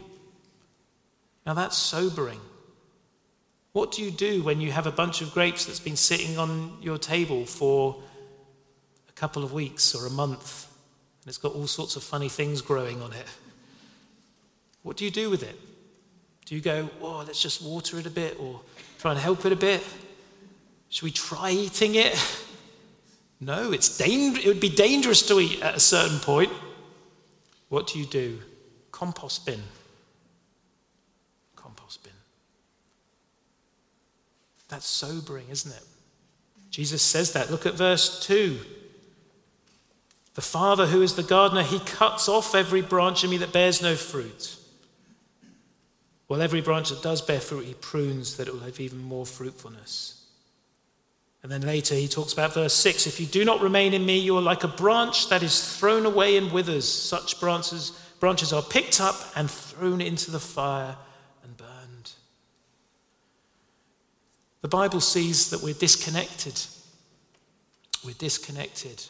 Now 1.45 1.53
that's 1.53 1.77
sobering. 1.77 2.39
What 3.73 3.91
do 3.91 4.01
you 4.01 4.11
do 4.11 4.43
when 4.43 4.59
you 4.59 4.71
have 4.71 4.85
a 4.85 4.91
bunch 4.91 5.21
of 5.21 5.33
grapes 5.33 5.65
that's 5.65 5.79
been 5.79 5.95
sitting 5.95 6.37
on 6.37 6.77
your 6.81 6.97
table 6.97 7.45
for 7.45 8.01
a 9.07 9.11
couple 9.13 9.43
of 9.43 9.53
weeks 9.53 9.95
or 9.95 10.05
a 10.05 10.09
month 10.09 10.67
and 11.21 11.29
it's 11.29 11.37
got 11.37 11.53
all 11.53 11.67
sorts 11.67 11.95
of 11.95 12.03
funny 12.03 12.29
things 12.29 12.61
growing 12.61 13.01
on 13.01 13.13
it? 13.13 13.27
What 14.83 14.97
do 14.97 15.05
you 15.05 15.11
do 15.11 15.29
with 15.29 15.43
it? 15.43 15.57
Do 16.45 16.55
you 16.55 16.61
go, 16.61 16.89
oh, 17.01 17.23
let's 17.25 17.41
just 17.41 17.61
water 17.61 17.97
it 17.99 18.05
a 18.05 18.09
bit 18.09 18.37
or 18.39 18.61
try 18.99 19.11
and 19.11 19.19
help 19.19 19.45
it 19.45 19.53
a 19.53 19.55
bit? 19.55 19.83
Should 20.89 21.03
we 21.03 21.11
try 21.11 21.51
eating 21.51 21.95
it? 21.95 22.15
No, 23.43 23.71
it's 23.71 23.97
dang- 23.97 24.37
it 24.37 24.45
would 24.45 24.59
be 24.59 24.69
dangerous 24.69 25.23
to 25.23 25.39
eat 25.39 25.63
at 25.63 25.73
a 25.73 25.79
certain 25.79 26.19
point. 26.19 26.51
What 27.71 27.87
do 27.87 27.97
you 27.97 28.05
do? 28.05 28.37
Compost 28.91 29.45
bin. 29.45 29.61
Compost 31.55 32.03
bin. 32.03 32.11
That's 34.67 34.85
sobering, 34.85 35.45
isn't 35.49 35.71
it? 35.71 35.83
Jesus 36.69 37.01
says 37.01 37.31
that. 37.31 37.49
Look 37.49 37.65
at 37.65 37.75
verse 37.75 38.25
2. 38.25 38.59
The 40.33 40.41
Father, 40.41 40.87
who 40.87 41.01
is 41.01 41.15
the 41.15 41.23
gardener, 41.23 41.63
he 41.63 41.79
cuts 41.79 42.27
off 42.27 42.53
every 42.55 42.81
branch 42.81 43.23
in 43.23 43.29
me 43.29 43.37
that 43.37 43.53
bears 43.53 43.81
no 43.81 43.95
fruit. 43.95 44.57
Well, 46.27 46.41
every 46.41 46.59
branch 46.59 46.89
that 46.89 47.01
does 47.01 47.21
bear 47.21 47.39
fruit, 47.39 47.63
he 47.63 47.73
prunes 47.75 48.35
that 48.35 48.49
it 48.49 48.53
will 48.53 48.59
have 48.59 48.81
even 48.81 48.99
more 48.99 49.25
fruitfulness. 49.25 50.20
And 51.43 51.51
then 51.51 51.61
later 51.61 51.95
he 51.95 52.07
talks 52.07 52.33
about 52.33 52.53
verse 52.53 52.73
6 52.73 53.07
If 53.07 53.19
you 53.19 53.25
do 53.25 53.43
not 53.43 53.61
remain 53.61 53.93
in 53.93 54.05
me, 54.05 54.19
you 54.19 54.37
are 54.37 54.41
like 54.41 54.63
a 54.63 54.67
branch 54.67 55.29
that 55.29 55.43
is 55.43 55.77
thrown 55.77 56.05
away 56.05 56.37
and 56.37 56.51
withers. 56.51 56.87
Such 56.87 57.39
branches, 57.39 57.91
branches 58.19 58.53
are 58.53 58.61
picked 58.61 59.01
up 59.01 59.15
and 59.35 59.49
thrown 59.49 60.01
into 60.01 60.29
the 60.29 60.39
fire 60.39 60.95
and 61.43 61.57
burned. 61.57 62.11
The 64.61 64.67
Bible 64.67 65.01
sees 65.01 65.49
that 65.49 65.63
we're 65.63 65.73
disconnected. 65.73 66.61
We're 68.05 68.13
disconnected. 68.13 69.03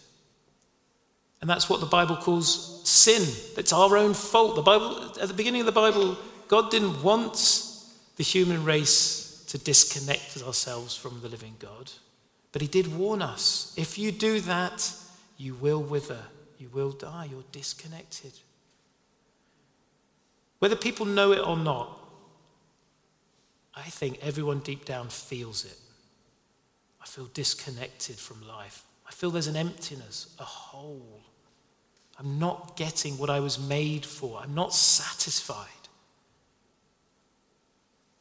And 1.42 1.50
that's 1.50 1.70
what 1.70 1.80
the 1.80 1.86
Bible 1.86 2.16
calls 2.16 2.88
sin. 2.88 3.24
It's 3.58 3.74
our 3.74 3.98
own 3.98 4.14
fault. 4.14 4.56
The 4.56 4.62
Bible, 4.62 5.12
at 5.20 5.28
the 5.28 5.34
beginning 5.34 5.62
of 5.62 5.66
the 5.66 5.72
Bible, 5.72 6.18
God 6.48 6.70
didn't 6.70 7.02
want 7.02 7.66
the 8.16 8.24
human 8.24 8.64
race 8.64 9.44
to 9.48 9.58
disconnect 9.58 10.42
ourselves 10.44 10.96
from 10.96 11.20
the 11.22 11.28
living 11.28 11.56
God. 11.60 11.92
But 12.52 12.62
he 12.62 12.68
did 12.68 12.98
warn 12.98 13.22
us 13.22 13.74
if 13.78 13.98
you 13.98 14.12
do 14.12 14.40
that, 14.42 14.94
you 15.38 15.56
will 15.56 15.82
wither, 15.82 16.24
you 16.58 16.70
will 16.70 16.92
die, 16.92 17.28
you're 17.32 17.44
disconnected. 17.52 18.34
Whether 20.60 20.76
people 20.76 21.06
know 21.06 21.32
it 21.32 21.40
or 21.40 21.58
not, 21.58 21.98
I 23.74 23.84
think 23.84 24.20
everyone 24.22 24.60
deep 24.60 24.86
down 24.86 25.10
feels 25.10 25.66
it. 25.66 25.78
I 27.02 27.06
feel 27.06 27.30
disconnected 27.34 28.18
from 28.18 28.46
life. 28.48 28.84
I 29.08 29.12
feel 29.12 29.32
there's 29.32 29.48
an 29.48 29.56
emptiness, 29.56 30.36
a 30.40 30.44
hole. 30.44 31.22
I'm 32.20 32.38
not 32.38 32.78
getting 32.78 33.18
what 33.18 33.30
I 33.30 33.40
was 33.40 33.58
made 33.58 34.06
for. 34.06 34.40
I'm 34.40 34.54
not 34.54 34.74
satisfied. 34.74 35.68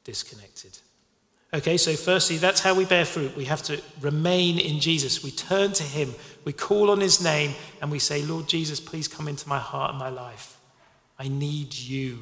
Disconnected. 0.05 0.79
Okay, 1.53 1.77
so 1.77 1.95
firstly, 1.97 2.37
that's 2.37 2.61
how 2.61 2.75
we 2.75 2.85
bear 2.85 3.05
fruit. 3.05 3.37
We 3.37 3.47
have 3.47 3.63
to 3.65 3.83
remain 4.01 4.59
in 4.59 4.79
Jesus. 4.79 5.25
We 5.25 5.33
turn 5.33 5.73
to 5.73 5.83
Him, 5.83 6.15
we 6.45 6.53
call 6.53 6.91
on 6.91 7.01
His 7.01 7.23
name, 7.23 7.55
and 7.83 7.91
we 7.91 7.99
say, 7.99 8.23
Lord 8.23 8.47
Jesus, 8.47 8.79
please 8.79 9.09
come 9.09 9.27
into 9.27 9.49
my 9.49 9.59
heart 9.59 9.91
and 9.91 9.99
my 9.99 10.11
life. 10.11 10.59
I 11.19 11.27
need 11.27 11.75
you. 11.75 12.21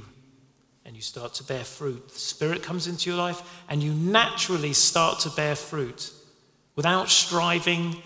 And 0.87 0.97
you 0.97 1.03
start 1.03 1.35
to 1.35 1.45
bear 1.45 1.65
fruit. 1.65 2.09
The 2.09 2.19
Spirit 2.19 2.63
comes 2.63 2.87
into 2.87 3.11
your 3.11 3.19
life, 3.19 3.43
and 3.69 3.83
you 3.83 3.93
naturally 3.93 4.73
start 4.73 5.19
to 5.21 5.31
bear 5.31 5.55
fruit 5.55 6.11
without 6.75 7.11
striving, 7.11 7.97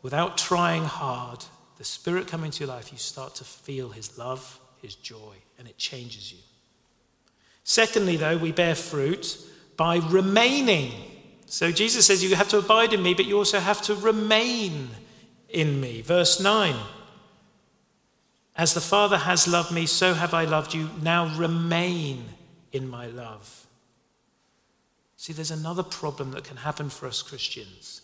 without 0.00 0.38
trying 0.38 0.84
hard. 0.84 1.44
The 1.76 1.84
Spirit 1.84 2.28
comes 2.28 2.44
into 2.44 2.64
your 2.64 2.74
life, 2.74 2.92
you 2.92 2.98
start 2.98 3.34
to 3.36 3.44
feel 3.44 3.90
His 3.90 4.16
love, 4.16 4.58
His 4.80 4.94
joy, 4.94 5.34
and 5.58 5.68
it 5.68 5.76
changes 5.76 6.32
you. 6.32 6.38
Secondly, 7.62 8.16
though, 8.16 8.38
we 8.38 8.52
bear 8.52 8.74
fruit 8.74 9.36
by 9.80 9.96
remaining. 10.10 10.92
So 11.46 11.72
Jesus 11.72 12.04
says, 12.04 12.22
You 12.22 12.36
have 12.36 12.48
to 12.48 12.58
abide 12.58 12.92
in 12.92 13.02
me, 13.02 13.14
but 13.14 13.24
you 13.24 13.38
also 13.38 13.60
have 13.60 13.80
to 13.82 13.94
remain 13.94 14.90
in 15.48 15.80
me. 15.80 16.02
Verse 16.02 16.38
9 16.38 16.76
As 18.56 18.74
the 18.74 18.82
Father 18.82 19.16
has 19.16 19.48
loved 19.48 19.72
me, 19.72 19.86
so 19.86 20.12
have 20.12 20.34
I 20.34 20.44
loved 20.44 20.74
you. 20.74 20.90
Now 21.00 21.34
remain 21.34 22.26
in 22.72 22.90
my 22.90 23.06
love. 23.06 23.66
See, 25.16 25.32
there's 25.32 25.50
another 25.50 25.82
problem 25.82 26.32
that 26.32 26.44
can 26.44 26.58
happen 26.58 26.90
for 26.90 27.06
us 27.06 27.22
Christians 27.22 28.02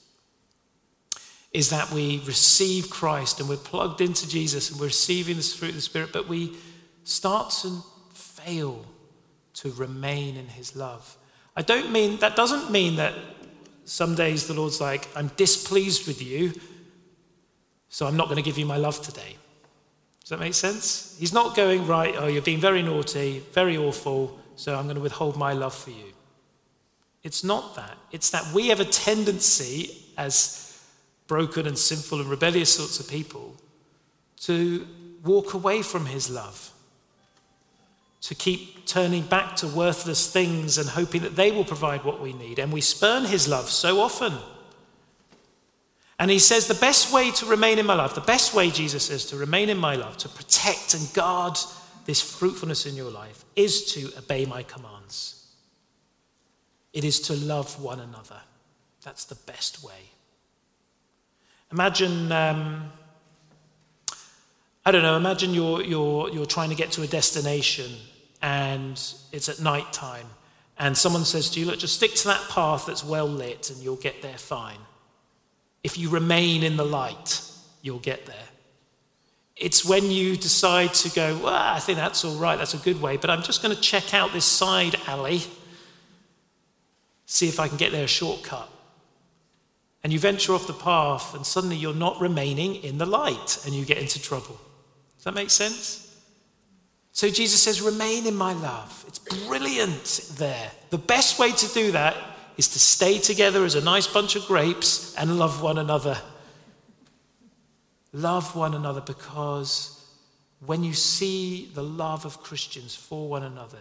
is 1.53 1.69
that 1.69 1.91
we 1.91 2.23
receive 2.25 2.89
Christ 2.89 3.39
and 3.39 3.51
we're 3.51 3.57
plugged 3.57 4.01
into 4.01 4.27
Jesus 4.27 4.71
and 4.71 4.81
we're 4.81 4.87
receiving 4.87 5.37
this 5.37 5.55
fruit 5.55 5.71
of 5.71 5.75
the 5.75 5.83
Spirit, 5.83 6.11
but 6.11 6.27
we 6.27 6.57
start 7.05 7.51
to 7.63 7.83
fail 8.15 8.87
to 9.53 9.73
remain 9.73 10.39
in 10.39 10.47
His 10.47 10.75
love. 10.75 11.19
I 11.57 11.63
don't 11.63 11.91
mean, 11.91 12.19
that 12.19 12.37
doesn't 12.37 12.71
mean 12.71 12.97
that 12.97 13.15
some 13.85 14.15
days 14.15 14.47
the 14.47 14.55
Lord's 14.55 14.81
like, 14.81 15.09
I'm 15.17 15.29
displeased 15.37 16.07
with 16.07 16.21
you, 16.23 16.53
so 17.89 18.07
I'm 18.07 18.17
not 18.17 18.27
going 18.27 18.37
to 18.37 18.43
give 18.43 18.59
you 18.59 18.67
my 18.67 18.77
love 18.77 19.01
today. 19.01 19.37
Does 20.21 20.31
that 20.31 20.41
make 20.41 20.55
sense? 20.55 21.17
He's 21.19 21.33
not 21.33 21.57
going, 21.57 21.87
right, 21.87 22.15
oh, 22.19 22.27
you're 22.27 22.43
being 22.43 22.61
very 22.61 22.83
naughty, 22.83 23.43
very 23.53 23.79
awful, 23.79 24.39
so 24.57 24.75
I'm 24.75 24.85
going 24.85 24.97
to 24.97 25.03
withhold 25.03 25.37
my 25.37 25.53
love 25.53 25.75
for 25.75 25.91
you. 25.91 26.13
It's 27.23 27.43
not 27.43 27.75
that. 27.77 27.97
It's 28.13 28.31
that 28.31 28.53
we 28.53 28.69
have 28.69 28.81
a 28.81 28.85
tendency, 28.85 29.97
as 30.19 30.81
broken 31.27 31.67
and 31.67 31.79
sinful 31.79 32.21
and 32.21 32.29
rebellious 32.29 32.75
sorts 32.75 33.01
of 33.01 33.09
people, 33.09 33.55
to 34.41 34.87
walk 35.25 35.55
away 35.55 35.83
from 35.83 36.07
his 36.07 36.29
love 36.29 36.73
to 38.27 38.35
keep 38.35 38.85
turning 38.87 39.23
back 39.23 39.55
to 39.55 39.69
worthless 39.69 40.29
things 40.29 40.79
and 40.79 40.89
hoping 40.89 41.23
that 41.23 41.37
they 41.37 41.53
will 41.53 41.65
provide 41.65 42.03
what 42.03 42.21
we 42.21 42.33
need. 42.33 42.59
And 42.59 42.73
we 42.73 42.81
spurn 42.81 43.25
his 43.25 43.47
love 43.47 43.71
so 43.71 44.01
often. 44.01 44.33
And 46.19 46.29
he 46.29 46.41
says, 46.41 46.67
The 46.67 46.75
best 46.75 47.13
way 47.13 47.31
to 47.31 47.47
remain 47.47 47.79
in 47.79 47.87
my 47.87 47.95
love, 47.95 48.17
the 48.17 48.21
best 48.21 48.53
way, 48.53 48.73
Jesus 48.73 49.05
says, 49.07 49.27
to 49.27 49.37
remain 49.37 49.69
in 49.69 49.79
my 49.79 49.95
love, 49.95 50.17
to 50.19 50.29
protect 50.29 50.95
and 50.95 51.13
guard 51.15 51.57
this 52.05 52.21
fruitfulness 52.21 52.85
in 52.85 52.97
your 52.97 53.13
life, 53.13 53.45
is 53.55 53.93
to 53.95 54.11
obey 54.19 54.45
my 54.45 54.65
commands. 54.65 55.47
It 56.93 57.05
is 57.05 57.21
to 57.21 57.35
love 57.35 57.81
one 57.81 58.01
another. 58.01 58.41
That's 59.05 59.25
the 59.25 59.37
best 59.37 59.85
way. 59.85 60.11
Imagine. 61.71 62.33
Um, 62.33 62.91
I 64.85 64.93
don't 64.93 65.03
know, 65.03 65.17
imagine 65.17 65.53
you're, 65.53 65.83
you're, 65.83 66.31
you're 66.31 66.47
trying 66.47 66.71
to 66.71 66.77
get 66.77 66.93
to 66.93 67.03
a 67.03 67.09
destination 67.09 67.91
and 68.43 68.93
it's 69.33 69.49
at 69.49 69.61
night 69.61 69.93
time, 69.93 70.27
and 70.79 70.97
someone 70.97 71.25
says 71.25 71.51
to 71.51 71.61
you, 71.61 71.67
Look, 71.67 71.79
just 71.79 71.95
stick 71.95 72.15
to 72.17 72.29
that 72.29 72.49
path 72.49 72.87
that's 72.87 73.05
well 73.05 73.29
lit 73.29 73.71
and 73.71 73.83
you'll 73.83 73.97
get 73.97 74.23
there 74.23 74.39
fine. 74.39 74.79
If 75.83 75.99
you 75.99 76.11
remain 76.11 76.63
in 76.63 76.77
the 76.77 76.85
light, 76.85 77.41
you'll 77.83 77.99
get 77.99 78.27
there. 78.27 78.37
It's 79.57 79.85
when 79.85 80.11
you 80.11 80.37
decide 80.37 80.93
to 80.95 81.11
go, 81.11 81.39
Well, 81.39 81.55
I 81.55 81.79
think 81.79 81.99
that's 81.99 82.25
all 82.25 82.37
right, 82.37 82.59
that's 82.59 82.75
a 82.75 82.79
good 82.79 83.01
way, 83.01 83.17
but 83.17 83.31
I'm 83.31 83.43
just 83.43 83.63
going 83.63 83.75
to 83.75 83.81
check 83.81 84.13
out 84.13 84.33
this 84.33 84.45
side 84.45 84.97
alley, 85.07 85.43
see 87.25 87.49
if 87.49 87.59
I 87.59 87.69
can 87.69 87.79
get 87.79 87.93
there 87.93 88.05
a 88.05 88.09
shortcut. 88.09 88.69
And 90.05 90.13
you 90.13 90.21
venture 90.21 90.53
off 90.53 90.69
the 90.69 90.73
path, 90.73 91.35
and 91.35 91.45
suddenly 91.45 91.75
you're 91.77 91.95
not 91.95 92.21
remaining 92.21 92.77
in 92.77 92.99
the 92.99 93.07
light, 93.07 93.59
and 93.65 93.75
you 93.75 93.85
get 93.85 93.99
into 93.99 94.21
trouble 94.21 94.61
Does 95.17 95.25
that 95.25 95.35
make 95.35 95.51
sense? 95.51 96.06
So 97.17 97.31
Jesus 97.31 97.63
says, 97.63 97.81
Remain 97.81 98.27
in 98.27 98.35
my 98.35 98.53
love. 98.53 99.03
It's 99.09 99.19
brilliant 99.19 100.29
there. 100.37 100.71
The 100.91 100.99
best 100.99 101.39
way 101.39 101.51
to 101.51 101.69
do 101.69 101.93
that 101.93 102.15
is 102.59 102.69
to 102.69 102.79
stay 102.79 103.17
together 103.17 103.65
as 103.65 103.75
a 103.75 103.81
nice 103.81 104.07
bunch 104.07 104.37
of 104.37 104.45
grapes 104.45 105.15
and 105.15 105.39
love 105.39 105.63
one 105.63 105.79
another. 105.79 106.19
Love 108.13 108.55
one 108.55 108.75
another 108.75 109.01
because 109.01 109.99
when 110.67 110.85
you 110.85 110.93
see 110.93 111.71
the 111.73 111.83
love 111.83 112.27
of 112.27 112.43
Christians 112.43 112.95
for 112.95 113.27
one 113.31 113.45
another, 113.45 113.79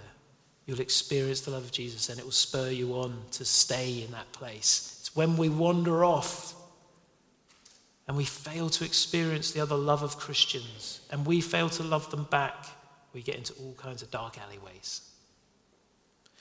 you'll 0.66 0.80
experience 0.80 1.42
the 1.42 1.52
love 1.52 1.66
of 1.66 1.74
Jesus 1.74 2.08
and 2.08 2.18
it 2.18 2.24
will 2.24 2.32
spur 2.32 2.70
you 2.70 2.94
on 2.94 3.22
to 3.32 3.44
stay 3.44 4.02
in 4.02 4.12
that 4.12 4.32
place. 4.32 4.96
It's 5.02 5.14
when 5.14 5.36
we 5.36 5.50
wander 5.50 6.06
off 6.06 6.56
and 8.08 8.16
we 8.16 8.24
fail 8.24 8.70
to 8.70 8.86
experience 8.86 9.52
the 9.52 9.60
other 9.60 9.76
love 9.76 10.04
of 10.04 10.18
Christians, 10.18 11.02
and 11.12 11.26
we 11.26 11.42
fail 11.42 11.70
to 11.70 11.84
love 11.84 12.12
them 12.12 12.28
back, 12.30 12.56
we 13.16 13.22
get 13.22 13.36
into 13.36 13.54
all 13.54 13.74
kinds 13.78 14.04
of 14.04 14.12
dark 14.12 14.38
alleyways. 14.38 15.10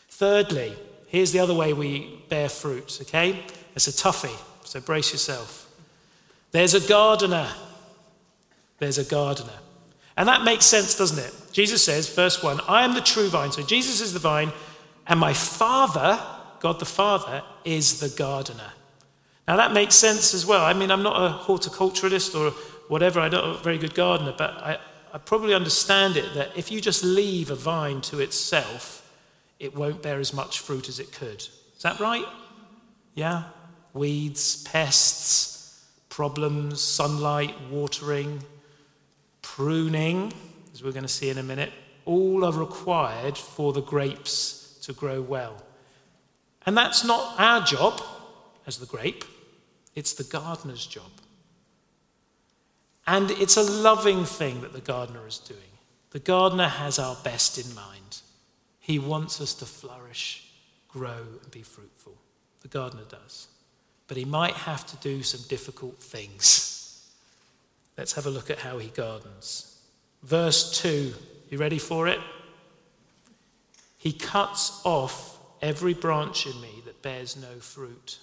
Thirdly, 0.08 0.74
here's 1.06 1.30
the 1.30 1.38
other 1.38 1.54
way 1.54 1.72
we 1.72 2.20
bear 2.28 2.48
fruit, 2.48 2.98
okay? 3.02 3.44
It's 3.76 3.86
a 3.86 3.92
toughie, 3.92 4.36
so 4.64 4.80
brace 4.80 5.12
yourself. 5.12 5.70
There's 6.50 6.74
a 6.74 6.86
gardener. 6.86 7.48
There's 8.78 8.98
a 8.98 9.04
gardener. 9.04 9.58
And 10.16 10.28
that 10.28 10.42
makes 10.42 10.66
sense, 10.66 10.96
doesn't 10.96 11.18
it? 11.18 11.32
Jesus 11.52 11.84
says, 11.84 12.08
verse 12.08 12.42
1, 12.42 12.60
I 12.66 12.84
am 12.84 12.94
the 12.94 13.00
true 13.00 13.28
vine. 13.28 13.52
So 13.52 13.62
Jesus 13.62 14.00
is 14.00 14.12
the 14.12 14.18
vine, 14.18 14.50
and 15.06 15.20
my 15.20 15.32
Father, 15.32 16.20
God 16.58 16.80
the 16.80 16.84
Father, 16.84 17.42
is 17.64 18.00
the 18.00 18.08
gardener. 18.08 18.72
Now, 19.46 19.56
that 19.56 19.72
makes 19.72 19.94
sense 19.94 20.34
as 20.34 20.44
well. 20.44 20.64
I 20.64 20.72
mean, 20.72 20.90
I'm 20.90 21.02
not 21.02 21.16
a 21.16 21.36
horticulturalist 21.44 22.34
or 22.34 22.50
whatever, 22.88 23.20
I'm 23.20 23.30
not 23.30 23.44
a 23.44 23.62
very 23.62 23.78
good 23.78 23.94
gardener, 23.94 24.34
but 24.36 24.50
I, 24.50 24.78
I 25.14 25.18
probably 25.18 25.54
understand 25.54 26.16
it 26.16 26.34
that 26.34 26.50
if 26.56 26.72
you 26.72 26.80
just 26.80 27.04
leave 27.04 27.48
a 27.50 27.54
vine 27.54 28.00
to 28.02 28.18
itself, 28.18 29.08
it 29.60 29.76
won't 29.76 30.02
bear 30.02 30.18
as 30.18 30.34
much 30.34 30.58
fruit 30.58 30.88
as 30.88 30.98
it 30.98 31.12
could. 31.12 31.38
Is 31.38 31.82
that 31.82 32.00
right? 32.00 32.26
Yeah? 33.14 33.44
Weeds, 33.92 34.64
pests, 34.64 35.86
problems, 36.08 36.80
sunlight, 36.80 37.54
watering, 37.70 38.42
pruning, 39.40 40.32
as 40.72 40.82
we're 40.82 40.90
going 40.90 41.02
to 41.02 41.08
see 41.08 41.30
in 41.30 41.38
a 41.38 41.44
minute, 41.44 41.72
all 42.06 42.44
are 42.44 42.52
required 42.52 43.38
for 43.38 43.72
the 43.72 43.82
grapes 43.82 44.78
to 44.82 44.92
grow 44.92 45.22
well. 45.22 45.62
And 46.66 46.76
that's 46.76 47.04
not 47.04 47.38
our 47.38 47.64
job 47.64 48.02
as 48.66 48.78
the 48.78 48.86
grape. 48.86 49.24
It's 49.94 50.12
the 50.14 50.24
gardener's 50.24 50.84
job. 50.84 51.13
And 53.06 53.30
it's 53.32 53.56
a 53.56 53.62
loving 53.62 54.24
thing 54.24 54.62
that 54.62 54.72
the 54.72 54.80
gardener 54.80 55.26
is 55.26 55.38
doing. 55.38 55.60
The 56.10 56.20
gardener 56.20 56.68
has 56.68 56.98
our 56.98 57.16
best 57.22 57.58
in 57.58 57.74
mind. 57.74 58.20
He 58.80 58.98
wants 58.98 59.40
us 59.40 59.54
to 59.54 59.66
flourish, 59.66 60.48
grow, 60.88 61.22
and 61.42 61.50
be 61.50 61.62
fruitful. 61.62 62.14
The 62.62 62.68
gardener 62.68 63.04
does. 63.08 63.48
But 64.06 64.16
he 64.16 64.24
might 64.24 64.54
have 64.54 64.86
to 64.86 64.96
do 64.96 65.22
some 65.22 65.40
difficult 65.48 66.02
things. 66.02 67.10
Let's 67.96 68.12
have 68.14 68.26
a 68.26 68.30
look 68.30 68.50
at 68.50 68.58
how 68.58 68.78
he 68.78 68.88
gardens. 68.88 69.78
Verse 70.22 70.80
2, 70.80 71.12
you 71.50 71.58
ready 71.58 71.78
for 71.78 72.08
it? 72.08 72.20
He 73.98 74.12
cuts 74.12 74.80
off 74.84 75.38
every 75.62 75.94
branch 75.94 76.46
in 76.46 76.60
me 76.60 76.82
that 76.84 77.02
bears 77.02 77.36
no 77.36 77.58
fruit. 77.60 78.18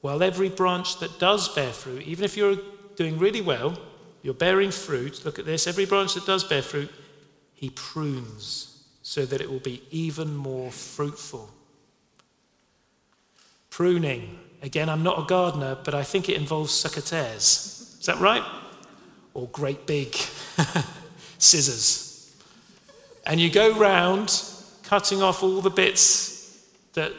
While 0.00 0.22
every 0.22 0.48
branch 0.48 0.98
that 1.00 1.18
does 1.18 1.48
bear 1.54 1.72
fruit, 1.72 2.02
even 2.02 2.24
if 2.24 2.36
you're 2.36 2.58
doing 2.98 3.16
really 3.16 3.40
well, 3.40 3.78
you're 4.22 4.34
bearing 4.34 4.72
fruit, 4.72 5.24
look 5.24 5.38
at 5.38 5.46
this, 5.46 5.68
every 5.68 5.86
branch 5.86 6.14
that 6.14 6.26
does 6.26 6.42
bear 6.42 6.62
fruit, 6.62 6.90
he 7.54 7.70
prunes 7.70 8.82
so 9.02 9.24
that 9.24 9.40
it 9.40 9.48
will 9.48 9.60
be 9.60 9.82
even 9.92 10.36
more 10.36 10.72
fruitful. 10.72 11.48
Pruning. 13.70 14.40
Again, 14.62 14.88
I'm 14.88 15.04
not 15.04 15.20
a 15.20 15.26
gardener, 15.26 15.78
but 15.84 15.94
I 15.94 16.02
think 16.02 16.28
it 16.28 16.36
involves 16.36 16.72
secateurs. 16.72 18.00
Is 18.00 18.06
that 18.06 18.18
right? 18.18 18.42
Or 19.32 19.46
great 19.46 19.86
big 19.86 20.16
scissors. 21.38 22.34
And 23.24 23.38
you 23.38 23.48
go 23.48 23.78
round 23.78 24.42
cutting 24.82 25.22
off 25.22 25.44
all 25.44 25.60
the 25.60 25.70
bits 25.70 26.66
that 26.94 27.12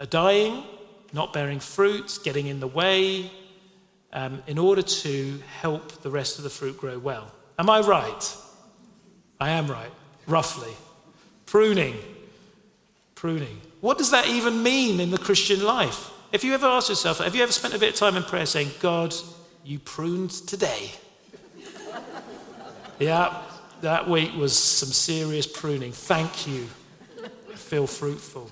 are 0.00 0.06
dying 0.06 0.64
not 1.14 1.32
bearing 1.32 1.60
fruit, 1.60 2.18
getting 2.24 2.48
in 2.48 2.58
the 2.58 2.66
way, 2.66 3.30
um, 4.14 4.42
in 4.46 4.58
order 4.58 4.80
to 4.80 5.40
help 5.60 6.02
the 6.02 6.10
rest 6.10 6.38
of 6.38 6.44
the 6.44 6.50
fruit 6.50 6.78
grow 6.78 6.98
well. 6.98 7.30
Am 7.58 7.68
I 7.68 7.80
right? 7.80 8.36
I 9.38 9.50
am 9.50 9.66
right, 9.66 9.90
roughly. 10.26 10.72
Pruning. 11.46 11.96
Pruning. 13.14 13.60
What 13.80 13.98
does 13.98 14.10
that 14.12 14.26
even 14.28 14.62
mean 14.62 15.00
in 15.00 15.10
the 15.10 15.18
Christian 15.18 15.62
life? 15.62 16.10
If 16.32 16.44
you 16.44 16.54
ever 16.54 16.66
ask 16.66 16.88
yourself, 16.88 17.18
have 17.18 17.34
you 17.34 17.42
ever 17.42 17.52
spent 17.52 17.74
a 17.74 17.78
bit 17.78 17.90
of 17.90 17.96
time 17.96 18.16
in 18.16 18.22
prayer 18.22 18.46
saying, 18.46 18.70
God, 18.80 19.14
you 19.64 19.78
pruned 19.78 20.30
today? 20.30 20.92
yeah, 22.98 23.42
that 23.82 24.08
week 24.08 24.34
was 24.34 24.58
some 24.58 24.88
serious 24.88 25.46
pruning. 25.46 25.92
Thank 25.92 26.46
you. 26.46 26.66
I 27.22 27.56
feel 27.56 27.86
fruitful 27.86 28.50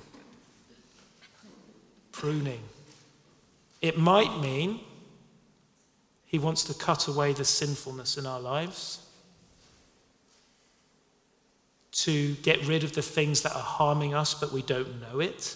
pruning. 2.23 2.61
It 3.81 3.99
might 3.99 4.39
mean 4.39 4.79
he 6.33 6.39
wants 6.39 6.65
to 6.65 6.75
cut 6.75 7.07
away 7.07 7.33
the 7.33 7.45
sinfulness 7.45 8.17
in 8.17 8.27
our 8.27 8.41
lives, 8.41 9.07
to 11.93 12.35
get 12.37 12.67
rid 12.67 12.83
of 12.83 12.95
the 12.95 13.03
things 13.03 13.43
that 13.43 13.55
are 13.55 13.63
harming 13.63 14.15
us 14.15 14.33
but 14.33 14.51
we 14.51 14.63
don't 14.63 15.01
know 15.01 15.21
it. 15.21 15.55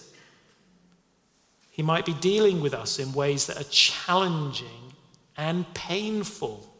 He 1.70 1.82
might 1.82 2.04
be 2.04 2.12
dealing 2.12 2.60
with 2.60 2.74
us 2.74 2.98
in 2.98 3.12
ways 3.12 3.46
that 3.46 3.58
are 3.58 3.68
challenging 3.70 4.92
and 5.36 5.72
painful. 5.74 6.72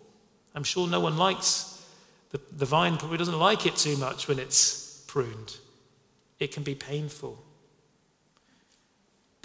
I'm 0.55 0.63
sure 0.63 0.87
no 0.87 1.01
one 1.01 1.17
likes 1.17 1.73
the, 2.31 2.41
the 2.53 2.67
vine, 2.67 2.99
probably 2.99 3.19
doesn't 3.19 3.39
like 3.39 3.67
it 3.67 3.77
too 3.77 3.97
much 3.97 4.29
when 4.29 4.39
it's 4.39 5.03
pruned. 5.07 5.57
It 6.39 6.53
can 6.53 6.63
be 6.63 6.75
painful 6.75 7.43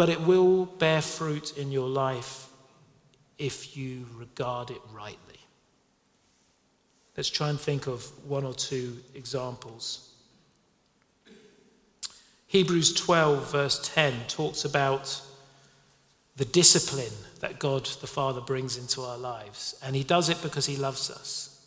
but 0.01 0.09
it 0.09 0.21
will 0.21 0.65
bear 0.65 0.99
fruit 0.99 1.55
in 1.57 1.71
your 1.71 1.87
life 1.87 2.50
if 3.41 3.75
you 3.75 4.05
regard 4.15 4.69
it 4.69 4.81
rightly. 4.93 5.39
Let's 7.17 7.29
try 7.29 7.49
and 7.49 7.59
think 7.59 7.87
of 7.87 8.05
one 8.27 8.45
or 8.45 8.53
two 8.53 8.97
examples. 9.15 10.13
Hebrews 12.47 12.93
12, 12.93 13.51
verse 13.51 13.79
10, 13.93 14.13
talks 14.27 14.63
about 14.63 15.21
the 16.35 16.45
discipline 16.45 17.13
that 17.39 17.59
God 17.59 17.85
the 17.85 18.07
Father 18.07 18.41
brings 18.41 18.77
into 18.77 19.01
our 19.01 19.17
lives. 19.17 19.75
And 19.83 19.95
he 19.95 20.03
does 20.03 20.29
it 20.29 20.41
because 20.43 20.67
he 20.67 20.77
loves 20.77 21.09
us. 21.09 21.65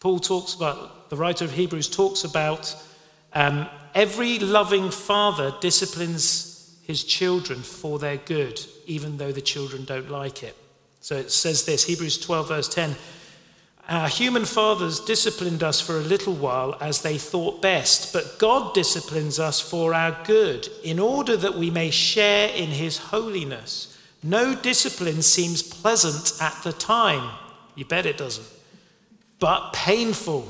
Paul 0.00 0.18
talks 0.18 0.54
about, 0.54 1.10
the 1.10 1.16
writer 1.16 1.44
of 1.44 1.52
Hebrews 1.52 1.88
talks 1.88 2.24
about 2.24 2.74
um, 3.34 3.68
every 3.94 4.38
loving 4.38 4.90
father 4.90 5.52
disciplines 5.60 6.78
his 6.82 7.04
children 7.04 7.60
for 7.60 7.98
their 7.98 8.16
good, 8.16 8.60
even 8.86 9.18
though 9.18 9.32
the 9.32 9.42
children 9.42 9.84
don't 9.84 10.10
like 10.10 10.42
it. 10.42 10.56
So 11.00 11.16
it 11.16 11.32
says 11.32 11.64
this 11.64 11.84
Hebrews 11.84 12.18
12, 12.18 12.48
verse 12.48 12.68
10 12.68 12.94
Our 13.88 14.08
human 14.08 14.44
fathers 14.44 15.00
disciplined 15.00 15.62
us 15.62 15.80
for 15.80 15.96
a 15.96 16.02
little 16.02 16.34
while 16.34 16.76
as 16.80 17.02
they 17.02 17.18
thought 17.18 17.62
best, 17.62 18.12
but 18.12 18.38
God 18.38 18.74
disciplines 18.74 19.38
us 19.38 19.60
for 19.60 19.94
our 19.94 20.16
good, 20.24 20.68
in 20.84 20.98
order 20.98 21.36
that 21.36 21.56
we 21.56 21.70
may 21.70 21.90
share 21.90 22.50
in 22.50 22.68
his 22.68 22.98
holiness. 22.98 23.96
No 24.22 24.54
discipline 24.54 25.22
seems 25.22 25.62
pleasant 25.62 26.40
at 26.42 26.62
the 26.62 26.72
time. 26.72 27.30
You 27.74 27.86
bet 27.86 28.04
it 28.04 28.18
doesn't. 28.18 28.46
But 29.38 29.72
painful. 29.72 30.46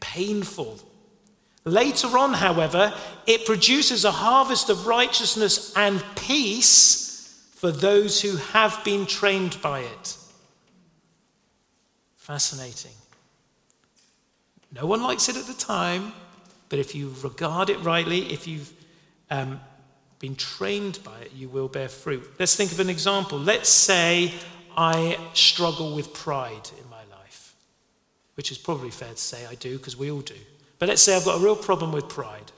Painful. 0.00 0.80
Later 1.64 2.18
on, 2.18 2.34
however, 2.34 2.92
it 3.26 3.46
produces 3.46 4.04
a 4.04 4.10
harvest 4.10 4.68
of 4.68 4.88
righteousness 4.88 5.72
and 5.76 6.04
peace 6.16 7.03
for 7.64 7.72
those 7.72 8.20
who 8.20 8.36
have 8.36 8.84
been 8.84 9.06
trained 9.06 9.56
by 9.62 9.80
it. 9.80 10.18
Fascinating. 12.14 12.92
No 14.70 14.84
one 14.84 15.02
likes 15.02 15.30
it 15.30 15.36
at 15.38 15.46
the 15.46 15.54
time, 15.54 16.12
but 16.68 16.78
if 16.78 16.94
you 16.94 17.14
regard 17.22 17.70
it 17.70 17.78
rightly, 17.78 18.30
if 18.30 18.46
you've 18.46 18.70
um, 19.30 19.62
been 20.18 20.36
trained 20.36 20.98
by 21.04 21.18
it, 21.20 21.32
you 21.34 21.48
will 21.48 21.68
bear 21.68 21.88
fruit. 21.88 22.30
Let's 22.38 22.54
think 22.54 22.70
of 22.70 22.80
an 22.80 22.90
example. 22.90 23.38
Let's 23.38 23.70
say 23.70 24.34
I 24.76 25.16
struggle 25.32 25.96
with 25.96 26.12
pride 26.12 26.68
in 26.78 26.90
my 26.90 27.04
life, 27.16 27.54
which 28.34 28.50
is 28.50 28.58
probably 28.58 28.90
fair 28.90 29.08
to 29.08 29.16
say 29.16 29.46
I 29.46 29.54
do 29.54 29.78
because 29.78 29.96
we 29.96 30.10
all 30.10 30.20
do. 30.20 30.36
But 30.78 30.90
let's 30.90 31.00
say 31.00 31.16
I've 31.16 31.24
got 31.24 31.40
a 31.40 31.42
real 31.42 31.56
problem 31.56 31.92
with 31.92 32.10
pride, 32.10 32.52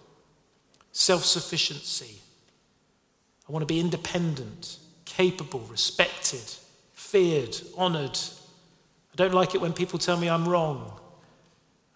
self 0.91 1.25
sufficiency. 1.25 2.23
I 3.49 3.53
want 3.53 3.63
to 3.63 3.73
be 3.73 3.79
independent, 3.79 4.79
capable, 5.07 5.61
respected, 5.61 6.45
feared, 6.93 7.57
honored. 7.77 8.19
I 9.13 9.17
don't 9.17 9.33
like 9.33 9.55
it 9.55 9.61
when 9.61 9.73
people 9.73 9.99
tell 9.99 10.19
me 10.19 10.29
I'm 10.29 10.47
wrong. 10.47 10.93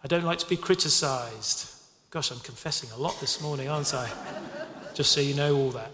I 0.02 0.08
don't 0.08 0.24
like 0.24 0.38
to 0.38 0.48
be 0.48 0.56
criticized. 0.56 1.70
Gosh, 2.10 2.30
I'm 2.30 2.40
confessing 2.40 2.90
a 2.92 2.96
lot 2.96 3.20
this 3.20 3.42
morning, 3.42 3.68
aren't 3.68 3.92
I? 3.92 4.08
Just 4.94 5.12
so 5.12 5.20
you 5.20 5.34
know 5.34 5.54
all 5.54 5.70
that. 5.72 5.90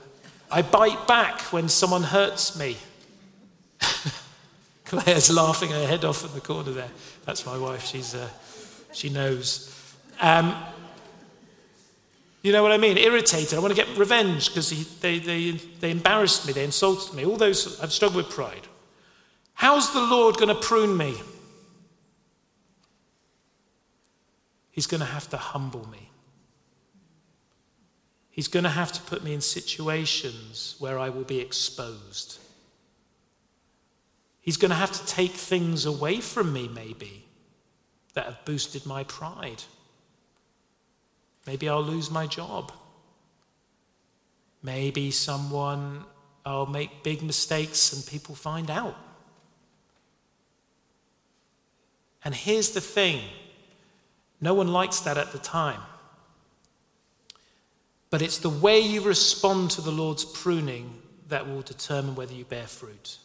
I 0.51 0.63
bite 0.63 1.09
back 1.09 1.41
when 1.53 1.69
someone 1.69 2.05
hurts 2.05 2.57
me. 2.57 2.77
Claire's 4.85 5.31
laughing 5.31 5.71
her 5.71 5.87
head 5.87 6.05
off 6.05 6.25
in 6.25 6.33
the 6.33 6.41
corner 6.41 6.71
there. 6.71 6.91
That's 7.25 7.45
my 7.45 7.59
wife. 7.59 7.85
She's, 7.85 8.15
uh, 8.15 8.29
she 8.93 9.09
knows. 9.09 9.73
Um, 10.21 10.55
you 12.47 12.53
know 12.53 12.63
what 12.63 12.73
I 12.73 12.77
mean? 12.77 12.97
Irritated. 12.97 13.55
I 13.55 13.61
want 13.61 13.75
to 13.75 13.85
get 13.85 13.99
revenge 13.99 14.49
because 14.49 14.71
they, 15.01 15.19
they, 15.19 15.51
they 15.81 15.91
embarrassed 15.91 16.47
me, 16.47 16.53
they 16.53 16.65
insulted 16.65 17.15
me. 17.15 17.25
All 17.25 17.37
those, 17.37 17.81
I've 17.81 17.93
struggled 17.93 18.25
with 18.25 18.35
pride. 18.35 18.69
How's 19.55 19.93
the 19.93 20.01
Lord 20.01 20.37
going 20.37 20.49
to 20.49 20.55
prune 20.55 20.97
me? 20.97 21.17
He's 24.71 24.87
going 24.87 25.01
to 25.01 25.07
have 25.07 25.29
to 25.31 25.37
humble 25.37 25.89
me. 25.89 26.11
He's 28.31 28.49
going 28.49 28.65
to 28.65 28.71
have 28.71 28.93
to 28.93 29.01
put 29.01 29.25
me 29.25 29.33
in 29.33 29.41
situations 29.41 30.77
where 30.79 30.99
I 30.99 31.09
will 31.09 31.25
be 31.25 31.41
exposed. 31.41 32.39
He's 34.41 34.59
going 34.59 34.71
to 34.71 34.77
have 34.77 34.93
to 34.93 35.07
take 35.07 35.33
things 35.33 35.87
away 35.87 36.21
from 36.21 36.53
me, 36.53 36.69
maybe, 36.69 37.25
that 38.13 38.27
have 38.27 38.45
boosted 38.45 38.85
my 38.85 39.05
pride. 39.05 39.63
Maybe 41.47 41.69
I'll 41.69 41.83
lose 41.83 42.11
my 42.11 42.27
job. 42.27 42.73
Maybe 44.63 45.11
someone, 45.11 46.05
I'll 46.45 46.67
make 46.67 47.03
big 47.03 47.23
mistakes 47.23 47.93
and 47.93 48.05
people 48.05 48.35
find 48.35 48.71
out. 48.71 48.97
And 52.25 52.35
here's 52.35 52.71
the 52.71 52.81
thing 52.81 53.21
no 54.41 54.53
one 54.55 54.69
likes 54.69 55.01
that 55.01 55.17
at 55.17 55.33
the 55.33 55.39
time. 55.39 55.81
But 58.11 58.23
it's 58.23 58.39
the 58.39 58.51
way 58.51 58.81
you 58.81 59.01
respond 59.01 59.71
to 59.73 59.81
the 59.81 59.91
Lord's 59.91 60.25
pruning 60.25 61.03
that 61.29 61.47
will 61.47 61.63
determine 61.63 62.15
whether 62.15 62.35
you 62.35 62.45
bear 62.45 62.67
fruit. 62.67 63.19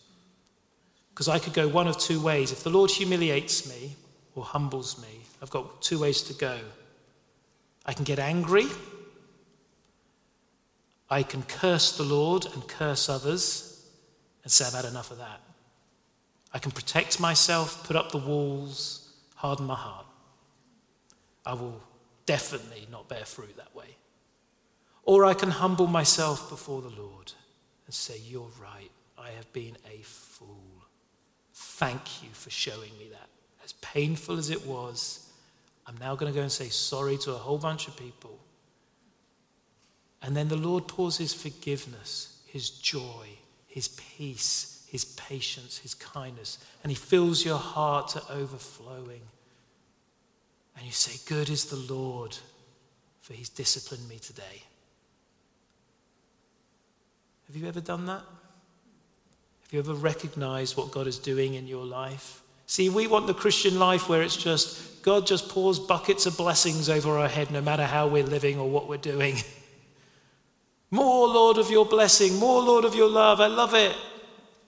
Because 1.14 1.28
I 1.28 1.40
could 1.40 1.54
go 1.54 1.68
one 1.68 1.88
of 1.88 1.98
two 1.98 2.22
ways. 2.22 2.52
If 2.52 2.64
the 2.64 2.70
Lord 2.70 2.90
humiliates 2.90 3.68
me 3.68 3.96
or 4.36 4.44
humbles 4.44 5.02
me, 5.02 5.22
I've 5.42 5.50
got 5.50 5.82
two 5.82 6.00
ways 6.00 6.22
to 6.24 6.34
go. 6.34 6.60
I 7.86 7.94
can 7.94 8.04
get 8.04 8.20
angry. 8.20 8.68
I 11.10 11.24
can 11.24 11.44
curse 11.44 11.98
the 11.98 12.04
Lord 12.04 12.46
and 12.54 12.68
curse 12.68 13.10
others 13.10 13.86
and 14.44 14.52
say, 14.52 14.66
I've 14.66 14.74
had 14.74 14.86
enough 14.86 15.12
of 15.12 15.18
that. 15.18 15.42
I 16.54 16.60
can 16.60 16.72
protect 16.72 17.20
myself, 17.20 17.86
put 17.86 17.96
up 17.96 18.12
the 18.12 18.18
walls, 18.18 19.14
harden 19.36 19.66
my 19.66 19.76
heart. 19.76 20.06
I 21.46 21.54
will 21.54 21.82
definitely 22.26 22.88
not 22.92 23.10
bear 23.10 23.26
fruit 23.26 23.58
that 23.58 23.76
way. 23.76 23.98
Or 25.04 25.26
I 25.26 25.34
can 25.34 25.50
humble 25.50 25.88
myself 25.88 26.50
before 26.50 26.82
the 26.82 26.90
Lord 26.90 27.34
and 27.86 27.94
say, 27.94 28.20
You're 28.26 28.52
right, 28.62 28.92
I 29.18 29.32
have 29.32 29.52
been 29.54 29.78
a 29.92 30.02
fool. 30.04 30.86
Thank 31.54 32.24
you 32.24 32.30
for 32.34 32.50
showing 32.50 32.92
me 33.00 33.10
that. 33.12 33.28
As 33.64 33.74
painful 33.74 34.38
as 34.38 34.50
it 34.50 34.66
was, 34.66 35.31
I'm 35.88 35.98
now 36.00 36.16
going 36.16 36.32
to 36.32 36.36
go 36.36 36.44
and 36.44 36.52
say 36.52 36.70
sorry 36.70 37.18
to 37.20 37.32
a 37.32 37.38
whole 37.38 37.58
bunch 37.58 37.88
of 37.88 37.98
people. 37.98 38.40
And 40.22 40.36
then 40.36 40.48
the 40.48 40.56
Lord 40.56 40.88
pours 40.88 41.18
his 41.18 41.34
forgiveness, 41.34 42.42
his 42.46 42.70
joy, 42.70 43.28
his 43.68 43.88
peace, 43.88 44.86
his 44.90 45.06
patience, 45.06 45.80
his 45.80 45.94
kindness, 45.94 46.60
and 46.84 46.92
he 46.92 46.96
fills 46.96 47.46
your 47.46 47.58
heart 47.58 48.10
to 48.10 48.22
overflowing. 48.32 49.22
And 50.76 50.86
you 50.86 50.92
say, 50.92 51.20
Good 51.28 51.50
is 51.50 51.66
the 51.66 51.94
Lord, 51.94 52.38
for 53.22 53.34
he's 53.34 53.50
disciplined 53.50 54.08
me 54.08 54.20
today. 54.20 54.64
Have 57.48 57.56
you 57.56 57.68
ever 57.68 57.82
done 57.82 58.06
that? 58.06 58.22
Have 59.62 59.72
you 59.72 59.80
ever 59.80 59.94
recognized 59.94 60.78
what 60.78 60.92
God 60.92 61.08
is 61.08 61.18
doing 61.18 61.54
in 61.54 61.68
your 61.68 61.86
life? 61.86 62.42
See, 62.66 62.90
we 62.90 63.08
want 63.08 63.28
the 63.28 63.34
Christian 63.34 63.80
life 63.80 64.08
where 64.08 64.22
it's 64.22 64.38
just 64.38 64.91
God 65.02 65.26
just 65.26 65.50
pours 65.50 65.80
buckets 65.80 66.26
of 66.26 66.38
blessings 66.38 66.90
over 66.90 67.18
our 67.18 67.28
head 67.28 67.52
no 67.52 67.62
matter 67.62 67.86
how 67.86 68.08
we're 68.08 68.24
living 68.24 68.60
or 68.60 68.70
what 68.70 68.88
we're 68.88 68.98
doing. 68.98 69.36
more, 70.92 71.28
Lord, 71.28 71.58
of 71.58 71.72
your 71.72 71.86
blessing, 71.86 72.38
more, 72.38 72.62
Lord, 72.62 72.86
of 72.86 72.96
your 72.96 73.10
love. 73.10 73.42
I 73.42 73.48
love 73.48 73.74
it. 73.74 73.96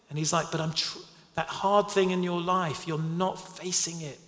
And 0.09 0.17
He's 0.17 0.33
like, 0.33 0.51
but 0.51 0.61
I'm 0.61 0.73
tr- 0.73 0.99
that 1.35 1.47
hard 1.47 1.89
thing 1.89 2.11
in 2.11 2.23
your 2.23 2.41
life, 2.41 2.87
you're 2.87 2.99
not 2.99 3.57
facing 3.57 4.01
it. 4.01 4.19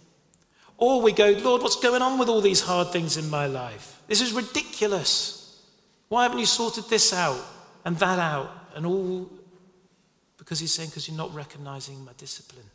Or 0.77 1.01
we 1.01 1.11
go, 1.11 1.29
Lord, 1.31 1.61
what's 1.61 1.79
going 1.79 2.01
on 2.01 2.19
with 2.19 2.27
all 2.27 2.41
these 2.41 2.61
hard 2.61 2.89
things 2.89 3.17
in 3.17 3.29
my 3.29 3.47
life? 3.47 4.01
This 4.07 4.21
is 4.21 4.33
ridiculous. 4.33 5.61
Why 6.09 6.23
haven't 6.23 6.39
you 6.39 6.45
sorted 6.45 6.85
this 6.85 7.13
out 7.13 7.39
and 7.85 7.97
that 7.97 8.19
out 8.19 8.51
and 8.75 8.85
all? 8.85 9.29
Because 10.37 10.59
He's 10.59 10.73
saying, 10.73 10.89
because 10.89 11.07
you're 11.07 11.17
not 11.17 11.33
recognizing 11.33 12.03
my 12.03 12.11
discipline. 12.17 12.65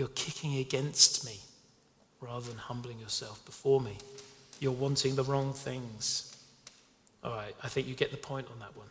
You're 0.00 0.08
kicking 0.08 0.56
against 0.56 1.26
me 1.26 1.40
rather 2.22 2.48
than 2.48 2.56
humbling 2.56 2.98
yourself 2.98 3.44
before 3.44 3.82
me. 3.82 3.98
You're 4.58 4.72
wanting 4.72 5.14
the 5.14 5.24
wrong 5.24 5.52
things. 5.52 6.34
All 7.22 7.32
right, 7.32 7.54
I 7.62 7.68
think 7.68 7.86
you 7.86 7.94
get 7.94 8.10
the 8.10 8.16
point 8.16 8.46
on 8.50 8.58
that 8.60 8.74
one. 8.74 8.86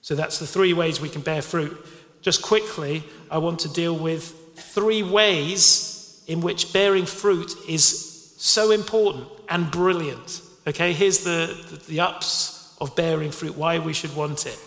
So 0.00 0.14
that's 0.14 0.38
the 0.38 0.46
three 0.46 0.72
ways 0.72 0.98
we 0.98 1.10
can 1.10 1.20
bear 1.20 1.42
fruit. 1.42 1.76
Just 2.22 2.40
quickly, 2.40 3.04
I 3.30 3.36
want 3.36 3.58
to 3.60 3.68
deal 3.68 3.94
with 3.94 4.54
three 4.54 5.02
ways 5.02 6.24
in 6.26 6.40
which 6.40 6.72
bearing 6.72 7.04
fruit 7.04 7.52
is 7.68 8.34
so 8.38 8.70
important 8.70 9.28
and 9.50 9.70
brilliant. 9.70 10.40
Okay, 10.66 10.94
here's 10.94 11.22
the, 11.22 11.54
the, 11.68 11.76
the 11.84 12.00
ups 12.00 12.74
of 12.80 12.96
bearing 12.96 13.30
fruit, 13.30 13.54
why 13.58 13.78
we 13.78 13.92
should 13.92 14.16
want 14.16 14.46
it. 14.46 14.58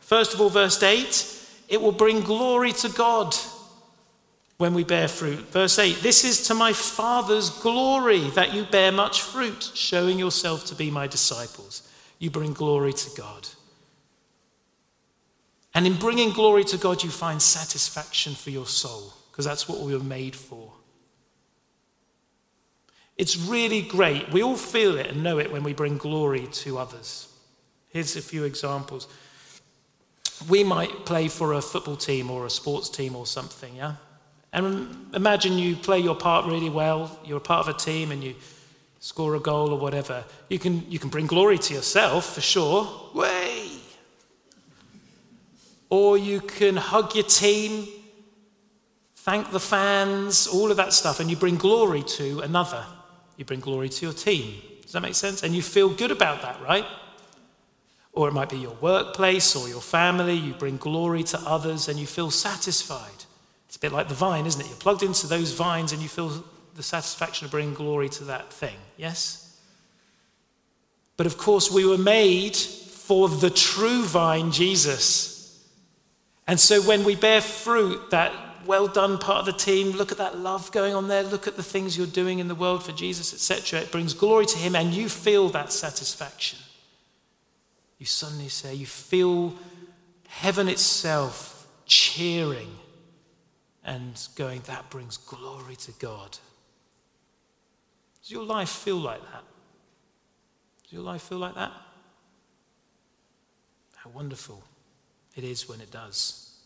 First 0.00 0.32
of 0.32 0.40
all, 0.40 0.48
verse 0.48 0.82
8 0.82 1.32
it 1.68 1.82
will 1.82 1.92
bring 1.92 2.20
glory 2.22 2.72
to 2.72 2.88
God 2.88 3.36
when 4.58 4.74
we 4.74 4.84
bear 4.84 5.08
fruit. 5.08 5.40
Verse 5.50 5.78
8 5.78 6.00
This 6.00 6.24
is 6.24 6.46
to 6.48 6.54
my 6.54 6.72
Father's 6.72 7.50
glory 7.50 8.30
that 8.30 8.54
you 8.54 8.64
bear 8.64 8.92
much 8.92 9.22
fruit, 9.22 9.70
showing 9.74 10.18
yourself 10.18 10.64
to 10.66 10.74
be 10.74 10.90
my 10.90 11.06
disciples. 11.06 11.88
You 12.18 12.30
bring 12.30 12.52
glory 12.52 12.92
to 12.92 13.10
God. 13.16 13.48
And 15.74 15.86
in 15.86 15.94
bringing 15.94 16.30
glory 16.30 16.62
to 16.64 16.78
God, 16.78 17.02
you 17.02 17.10
find 17.10 17.42
satisfaction 17.42 18.34
for 18.34 18.50
your 18.50 18.66
soul, 18.66 19.12
because 19.30 19.44
that's 19.44 19.68
what 19.68 19.80
we 19.80 19.96
were 19.96 20.04
made 20.04 20.36
for. 20.36 20.72
It's 23.16 23.36
really 23.36 23.82
great. 23.82 24.32
We 24.32 24.42
all 24.42 24.56
feel 24.56 24.96
it 24.98 25.08
and 25.08 25.22
know 25.22 25.38
it 25.38 25.50
when 25.50 25.62
we 25.62 25.72
bring 25.72 25.98
glory 25.98 26.46
to 26.52 26.78
others. 26.78 27.28
Here's 27.88 28.16
a 28.16 28.22
few 28.22 28.44
examples. 28.44 29.06
We 30.48 30.64
might 30.64 31.06
play 31.06 31.28
for 31.28 31.52
a 31.52 31.62
football 31.62 31.96
team 31.96 32.30
or 32.30 32.44
a 32.44 32.50
sports 32.50 32.88
team 32.88 33.14
or 33.14 33.26
something, 33.26 33.76
yeah? 33.76 33.94
And 34.54 35.14
imagine 35.14 35.58
you 35.58 35.74
play 35.74 35.98
your 35.98 36.14
part 36.14 36.46
really 36.46 36.70
well, 36.70 37.18
you're 37.24 37.38
a 37.38 37.40
part 37.40 37.66
of 37.66 37.74
a 37.74 37.76
team 37.76 38.12
and 38.12 38.22
you 38.22 38.36
score 39.00 39.34
a 39.34 39.40
goal 39.40 39.72
or 39.72 39.78
whatever. 39.80 40.24
You 40.48 40.60
can, 40.60 40.88
you 40.88 41.00
can 41.00 41.10
bring 41.10 41.26
glory 41.26 41.58
to 41.58 41.74
yourself 41.74 42.34
for 42.34 42.40
sure. 42.40 43.10
Way! 43.12 43.68
Or 45.90 46.16
you 46.16 46.40
can 46.40 46.76
hug 46.76 47.16
your 47.16 47.24
team, 47.24 47.88
thank 49.16 49.50
the 49.50 49.58
fans, 49.58 50.46
all 50.46 50.70
of 50.70 50.76
that 50.76 50.92
stuff, 50.92 51.18
and 51.18 51.28
you 51.28 51.36
bring 51.36 51.56
glory 51.56 52.04
to 52.04 52.38
another. 52.40 52.86
You 53.36 53.44
bring 53.44 53.60
glory 53.60 53.88
to 53.88 54.06
your 54.06 54.14
team. 54.14 54.62
Does 54.82 54.92
that 54.92 55.00
make 55.00 55.16
sense? 55.16 55.42
And 55.42 55.52
you 55.52 55.62
feel 55.62 55.88
good 55.88 56.12
about 56.12 56.42
that, 56.42 56.62
right? 56.62 56.86
Or 58.12 58.28
it 58.28 58.32
might 58.32 58.50
be 58.50 58.58
your 58.58 58.76
workplace 58.80 59.56
or 59.56 59.68
your 59.68 59.80
family. 59.80 60.34
You 60.34 60.52
bring 60.52 60.76
glory 60.76 61.24
to 61.24 61.38
others 61.40 61.88
and 61.88 61.98
you 61.98 62.06
feel 62.06 62.30
satisfied. 62.30 63.23
Bit 63.84 63.92
like 63.92 64.08
the 64.08 64.14
vine, 64.14 64.46
isn't 64.46 64.62
it? 64.62 64.66
You're 64.66 64.78
plugged 64.78 65.02
into 65.02 65.26
those 65.26 65.52
vines 65.52 65.92
and 65.92 66.00
you 66.00 66.08
feel 66.08 66.42
the 66.74 66.82
satisfaction 66.82 67.44
of 67.44 67.50
bringing 67.50 67.74
glory 67.74 68.08
to 68.08 68.24
that 68.24 68.50
thing. 68.50 68.76
Yes? 68.96 69.60
But 71.18 71.26
of 71.26 71.36
course, 71.36 71.70
we 71.70 71.84
were 71.84 71.98
made 71.98 72.56
for 72.56 73.28
the 73.28 73.50
true 73.50 74.02
vine, 74.04 74.52
Jesus. 74.52 75.62
And 76.46 76.58
so 76.58 76.80
when 76.80 77.04
we 77.04 77.14
bear 77.14 77.42
fruit 77.42 78.08
that 78.08 78.32
well 78.64 78.86
done 78.86 79.18
part 79.18 79.40
of 79.40 79.44
the 79.44 79.52
team. 79.52 79.90
Look 79.90 80.12
at 80.12 80.16
that 80.16 80.38
love 80.38 80.72
going 80.72 80.94
on 80.94 81.08
there. 81.08 81.22
Look 81.22 81.46
at 81.46 81.58
the 81.58 81.62
things 81.62 81.98
you're 81.98 82.06
doing 82.06 82.38
in 82.38 82.48
the 82.48 82.54
world 82.54 82.82
for 82.82 82.92
Jesus, 82.92 83.34
etc. 83.34 83.80
It 83.80 83.92
brings 83.92 84.14
glory 84.14 84.46
to 84.46 84.56
Him, 84.56 84.74
and 84.74 84.94
you 84.94 85.10
feel 85.10 85.50
that 85.50 85.72
satisfaction. 85.72 86.58
You 87.98 88.06
suddenly 88.06 88.48
say, 88.48 88.74
you 88.74 88.86
feel 88.86 89.52
heaven 90.28 90.70
itself 90.70 91.66
cheering 91.84 92.78
and 93.84 94.28
going, 94.36 94.60
that 94.66 94.88
brings 94.90 95.16
glory 95.16 95.76
to 95.76 95.92
God. 95.92 96.38
Does 98.22 98.30
your 98.30 98.44
life 98.44 98.70
feel 98.70 98.96
like 98.96 99.20
that? 99.20 99.42
Does 100.84 100.92
your 100.92 101.02
life 101.02 101.22
feel 101.22 101.38
like 101.38 101.54
that? 101.54 101.72
How 103.96 104.10
wonderful 104.10 104.62
it 105.36 105.44
is 105.44 105.68
when 105.68 105.80
it 105.80 105.90
does. 105.90 106.56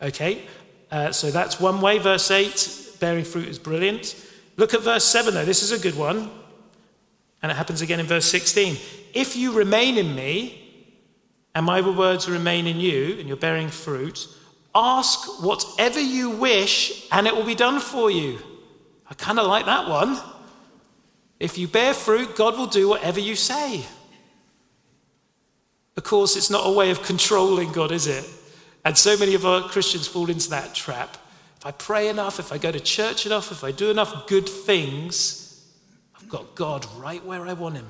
Okay, 0.00 0.42
uh, 0.90 1.10
so 1.12 1.30
that's 1.30 1.58
one 1.58 1.80
way. 1.80 1.98
Verse 1.98 2.30
8, 2.30 2.96
bearing 3.00 3.24
fruit 3.24 3.48
is 3.48 3.58
brilliant. 3.58 4.14
Look 4.56 4.74
at 4.74 4.82
verse 4.82 5.04
7, 5.04 5.34
though. 5.34 5.44
This 5.44 5.62
is 5.62 5.72
a 5.72 5.78
good 5.78 5.96
one. 5.96 6.30
And 7.42 7.52
it 7.52 7.54
happens 7.54 7.82
again 7.82 8.00
in 8.00 8.06
verse 8.06 8.26
16. 8.26 8.76
If 9.14 9.36
you 9.36 9.52
remain 9.52 9.98
in 9.98 10.14
me, 10.14 10.62
and 11.54 11.64
my 11.64 11.80
words 11.80 12.28
remain 12.28 12.66
in 12.66 12.78
you, 12.78 13.16
and 13.18 13.26
you're 13.28 13.36
bearing 13.36 13.68
fruit, 13.68 14.28
ask 14.76 15.42
whatever 15.42 15.98
you 15.98 16.30
wish, 16.30 17.08
and 17.10 17.26
it 17.26 17.34
will 17.34 17.46
be 17.46 17.54
done 17.54 17.80
for 17.80 18.10
you. 18.10 18.38
I 19.08 19.14
kind 19.14 19.38
of 19.38 19.46
like 19.46 19.64
that 19.64 19.88
one. 19.88 20.18
If 21.40 21.56
you 21.56 21.66
bear 21.66 21.94
fruit, 21.94 22.36
God 22.36 22.58
will 22.58 22.66
do 22.66 22.88
whatever 22.88 23.18
you 23.18 23.36
say. 23.36 23.84
Of 25.96 26.04
course, 26.04 26.36
it's 26.36 26.50
not 26.50 26.66
a 26.66 26.70
way 26.70 26.90
of 26.90 27.02
controlling 27.02 27.72
God, 27.72 27.90
is 27.90 28.06
it? 28.06 28.28
And 28.84 28.96
so 28.96 29.16
many 29.16 29.34
of 29.34 29.46
our 29.46 29.62
Christians 29.62 30.06
fall 30.06 30.28
into 30.28 30.50
that 30.50 30.74
trap. 30.74 31.16
If 31.56 31.66
I 31.66 31.70
pray 31.70 32.08
enough, 32.08 32.38
if 32.38 32.52
I 32.52 32.58
go 32.58 32.70
to 32.70 32.80
church 32.80 33.24
enough, 33.24 33.50
if 33.50 33.64
I 33.64 33.72
do 33.72 33.90
enough 33.90 34.26
good 34.26 34.48
things, 34.48 35.66
I've 36.14 36.28
got 36.28 36.54
God 36.54 36.86
right 36.96 37.24
where 37.24 37.46
I 37.46 37.54
want 37.54 37.76
Him. 37.76 37.86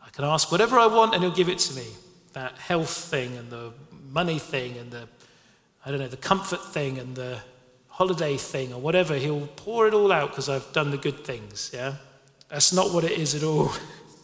I 0.00 0.08
can 0.10 0.24
ask 0.24 0.50
whatever 0.50 0.78
I 0.78 0.86
want 0.86 1.14
and 1.14 1.22
He'll 1.22 1.32
give 1.32 1.50
it 1.50 1.58
to 1.58 1.74
me. 1.74 1.86
That 2.32 2.56
health 2.56 2.90
thing 2.90 3.36
and 3.36 3.50
the 3.50 3.72
money 4.12 4.38
thing 4.38 4.76
and 4.76 4.90
the, 4.90 5.08
I 5.84 5.90
don't 5.90 6.00
know, 6.00 6.08
the 6.08 6.16
comfort 6.16 6.64
thing 6.72 6.98
and 6.98 7.16
the 7.16 7.38
holiday 7.88 8.36
thing 8.36 8.72
or 8.72 8.80
whatever. 8.80 9.14
He'll 9.14 9.46
pour 9.56 9.86
it 9.86 9.94
all 9.94 10.12
out 10.12 10.30
because 10.30 10.48
I've 10.48 10.70
done 10.72 10.90
the 10.90 10.98
good 10.98 11.24
things, 11.24 11.70
yeah? 11.72 11.94
That's 12.48 12.72
not 12.72 12.92
what 12.92 13.04
it 13.04 13.12
is 13.12 13.34
at 13.34 13.42
all. 13.42 13.72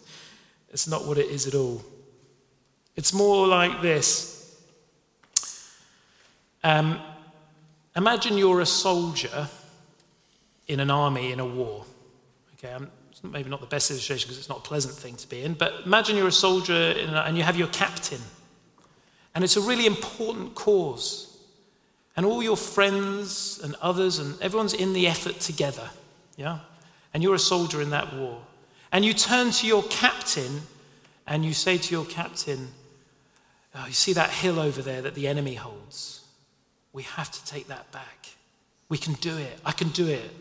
it's 0.70 0.86
not 0.86 1.06
what 1.06 1.18
it 1.18 1.26
is 1.26 1.46
at 1.46 1.54
all. 1.54 1.82
It's 2.96 3.12
more 3.12 3.46
like 3.46 3.80
this. 3.80 4.60
Um, 6.64 7.00
imagine 7.96 8.36
you're 8.36 8.60
a 8.60 8.66
soldier 8.66 9.48
in 10.66 10.80
an 10.80 10.90
army 10.90 11.32
in 11.32 11.40
a 11.40 11.46
war. 11.46 11.84
Okay, 12.54 12.72
I'm, 12.72 12.90
it's 13.10 13.22
maybe 13.22 13.48
not 13.48 13.60
the 13.60 13.66
best 13.66 13.90
illustration 13.90 14.26
because 14.26 14.38
it's 14.38 14.48
not 14.48 14.58
a 14.58 14.62
pleasant 14.62 14.94
thing 14.94 15.16
to 15.16 15.28
be 15.28 15.42
in, 15.42 15.54
but 15.54 15.72
imagine 15.86 16.16
you're 16.16 16.28
a 16.28 16.32
soldier 16.32 16.74
a, 16.74 17.24
and 17.26 17.36
you 17.36 17.42
have 17.42 17.56
your 17.56 17.68
captain. 17.68 18.20
And 19.38 19.44
it's 19.44 19.56
a 19.56 19.60
really 19.60 19.86
important 19.86 20.56
cause. 20.56 21.38
And 22.16 22.26
all 22.26 22.42
your 22.42 22.56
friends 22.56 23.60
and 23.62 23.76
others 23.80 24.18
and 24.18 24.34
everyone's 24.42 24.74
in 24.74 24.94
the 24.94 25.06
effort 25.06 25.38
together. 25.38 25.88
Yeah? 26.36 26.58
And 27.14 27.22
you're 27.22 27.36
a 27.36 27.38
soldier 27.38 27.80
in 27.80 27.90
that 27.90 28.12
war. 28.16 28.42
And 28.90 29.04
you 29.04 29.14
turn 29.14 29.52
to 29.52 29.66
your 29.68 29.84
captain 29.84 30.62
and 31.24 31.44
you 31.44 31.52
say 31.52 31.78
to 31.78 31.94
your 31.94 32.04
captain, 32.06 32.66
oh, 33.76 33.84
You 33.86 33.92
see 33.92 34.12
that 34.14 34.30
hill 34.30 34.58
over 34.58 34.82
there 34.82 35.02
that 35.02 35.14
the 35.14 35.28
enemy 35.28 35.54
holds? 35.54 36.24
We 36.92 37.04
have 37.04 37.30
to 37.30 37.44
take 37.44 37.68
that 37.68 37.92
back. 37.92 38.30
We 38.88 38.98
can 38.98 39.12
do 39.12 39.36
it. 39.36 39.56
I 39.64 39.70
can 39.70 39.90
do 39.90 40.08
it. 40.08 40.34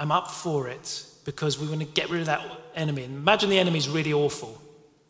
I'm 0.00 0.10
up 0.10 0.28
for 0.28 0.66
it 0.66 1.06
because 1.24 1.56
we 1.56 1.68
want 1.68 1.82
to 1.82 1.86
get 1.86 2.10
rid 2.10 2.18
of 2.18 2.26
that 2.26 2.42
enemy. 2.74 3.04
Imagine 3.04 3.48
the 3.48 3.60
enemy's 3.60 3.88
really 3.88 4.12
awful, 4.12 4.60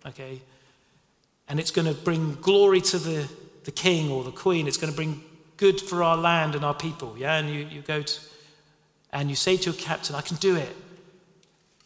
okay? 0.05 0.43
And 1.49 1.61
it's 1.61 1.71
going 1.71 1.87
to 1.87 1.95
bring 1.95 2.37
glory 2.41 2.81
to 2.83 2.99
the, 2.99 3.29
the 3.65 3.71
king 3.71 4.11
or 4.11 4.25
the 4.25 4.31
queen. 4.31 4.67
It's 4.67 4.77
going 4.77 4.93
to 4.93 4.97
bring 4.97 5.23
good 5.57 5.81
for 5.81 6.03
our 6.03 6.17
land 6.17 6.55
and 6.55 6.65
our 6.65 6.75
people, 6.75 7.15
yeah? 7.19 7.37
And 7.37 7.51
you, 7.51 7.67
you 7.67 7.83
go 7.83 8.03
to, 8.03 8.21
and 9.13 9.29
you 9.29 9.37
say 9.37 9.57
to 9.57 9.71
your 9.71 9.75
captain, 9.81 10.15
I 10.15 10.21
can 10.21 10.37
do 10.39 10.57
it. 10.57 10.75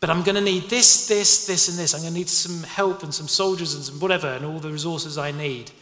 But 0.00 0.10
I'm 0.10 0.22
going 0.22 0.36
to 0.36 0.40
need 0.40 0.70
this, 0.70 1.08
this, 1.08 1.46
this, 1.46 1.68
and 1.68 1.76
this. 1.76 1.92
I'm 1.92 2.00
going 2.00 2.12
to 2.12 2.18
need 2.18 2.28
some 2.28 2.62
help 2.62 3.02
and 3.02 3.12
some 3.12 3.26
soldiers 3.26 3.74
and 3.74 3.82
some 3.82 3.98
whatever, 3.98 4.28
and 4.28 4.44
all 4.44 4.60
the 4.60 4.70
resources 4.70 5.18
I 5.18 5.32
need. 5.32 5.72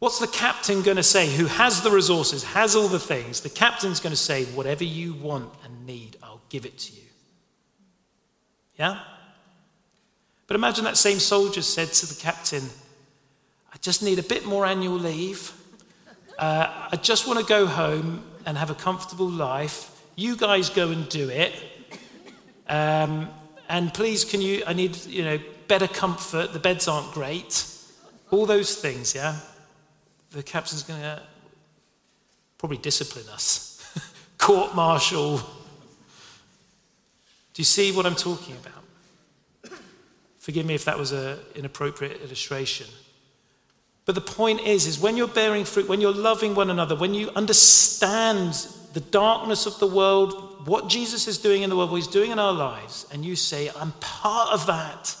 What's 0.00 0.18
the 0.18 0.26
captain 0.26 0.82
going 0.82 0.96
to 0.96 1.04
say 1.04 1.34
who 1.34 1.46
has 1.46 1.82
the 1.82 1.90
resources, 1.90 2.42
has 2.42 2.74
all 2.74 2.88
the 2.88 2.98
things? 2.98 3.40
The 3.40 3.48
captain's 3.48 4.00
going 4.00 4.10
to 4.12 4.16
say, 4.20 4.44
Whatever 4.44 4.84
you 4.84 5.14
want 5.14 5.50
and 5.64 5.86
need, 5.86 6.16
I'll 6.22 6.42
give 6.48 6.66
it 6.66 6.76
to 6.78 6.92
you. 6.92 7.02
Yeah? 8.76 9.00
But 10.46 10.56
imagine 10.56 10.84
that 10.84 10.96
same 10.96 11.20
soldier 11.20 11.62
said 11.62 11.92
to 11.94 12.06
the 12.06 12.20
captain, 12.20 12.64
I 13.74 13.78
just 13.80 14.02
need 14.02 14.18
a 14.18 14.22
bit 14.22 14.46
more 14.46 14.64
annual 14.64 14.96
leave. 14.96 15.52
Uh, 16.38 16.88
I 16.92 16.96
just 16.96 17.26
want 17.26 17.40
to 17.40 17.44
go 17.44 17.66
home 17.66 18.24
and 18.46 18.56
have 18.56 18.70
a 18.70 18.74
comfortable 18.74 19.28
life. 19.28 19.90
You 20.16 20.36
guys 20.36 20.70
go 20.70 20.90
and 20.90 21.08
do 21.08 21.28
it. 21.28 21.52
Um, 22.68 23.28
and 23.68 23.92
please, 23.92 24.24
can 24.24 24.40
you, 24.40 24.62
I 24.66 24.72
need, 24.72 24.96
you 25.06 25.24
know, 25.24 25.38
better 25.66 25.88
comfort. 25.88 26.52
The 26.52 26.58
beds 26.58 26.86
aren't 26.88 27.12
great. 27.12 27.66
All 28.30 28.46
those 28.46 28.76
things, 28.76 29.14
yeah? 29.14 29.36
The 30.30 30.42
captain's 30.42 30.82
going 30.82 31.00
to 31.00 31.22
probably 32.58 32.78
discipline 32.78 33.26
us. 33.32 33.80
Court 34.38 34.74
martial, 34.74 35.38
do 35.38 35.44
you 37.56 37.64
see 37.64 37.92
what 37.92 38.06
I'm 38.06 38.14
talking 38.14 38.56
about? 38.56 39.78
Forgive 40.38 40.66
me 40.66 40.74
if 40.74 40.84
that 40.84 40.98
was 40.98 41.12
an 41.12 41.38
inappropriate 41.54 42.20
illustration. 42.22 42.86
But 44.06 44.14
the 44.14 44.20
point 44.20 44.60
is, 44.60 44.86
is 44.86 44.98
when 44.98 45.16
you're 45.16 45.28
bearing 45.28 45.64
fruit, 45.64 45.88
when 45.88 46.00
you're 46.00 46.12
loving 46.12 46.54
one 46.54 46.70
another, 46.70 46.94
when 46.94 47.14
you 47.14 47.30
understand 47.34 48.52
the 48.92 49.00
darkness 49.00 49.66
of 49.66 49.78
the 49.78 49.86
world, 49.86 50.66
what 50.68 50.88
Jesus 50.88 51.26
is 51.26 51.38
doing 51.38 51.62
in 51.62 51.70
the 51.70 51.76
world, 51.76 51.90
what 51.90 51.96
he's 51.96 52.06
doing 52.06 52.30
in 52.30 52.38
our 52.38 52.52
lives, 52.52 53.06
and 53.12 53.24
you 53.24 53.34
say, 53.34 53.70
I'm 53.76 53.92
part 54.00 54.52
of 54.52 54.66
that. 54.66 55.16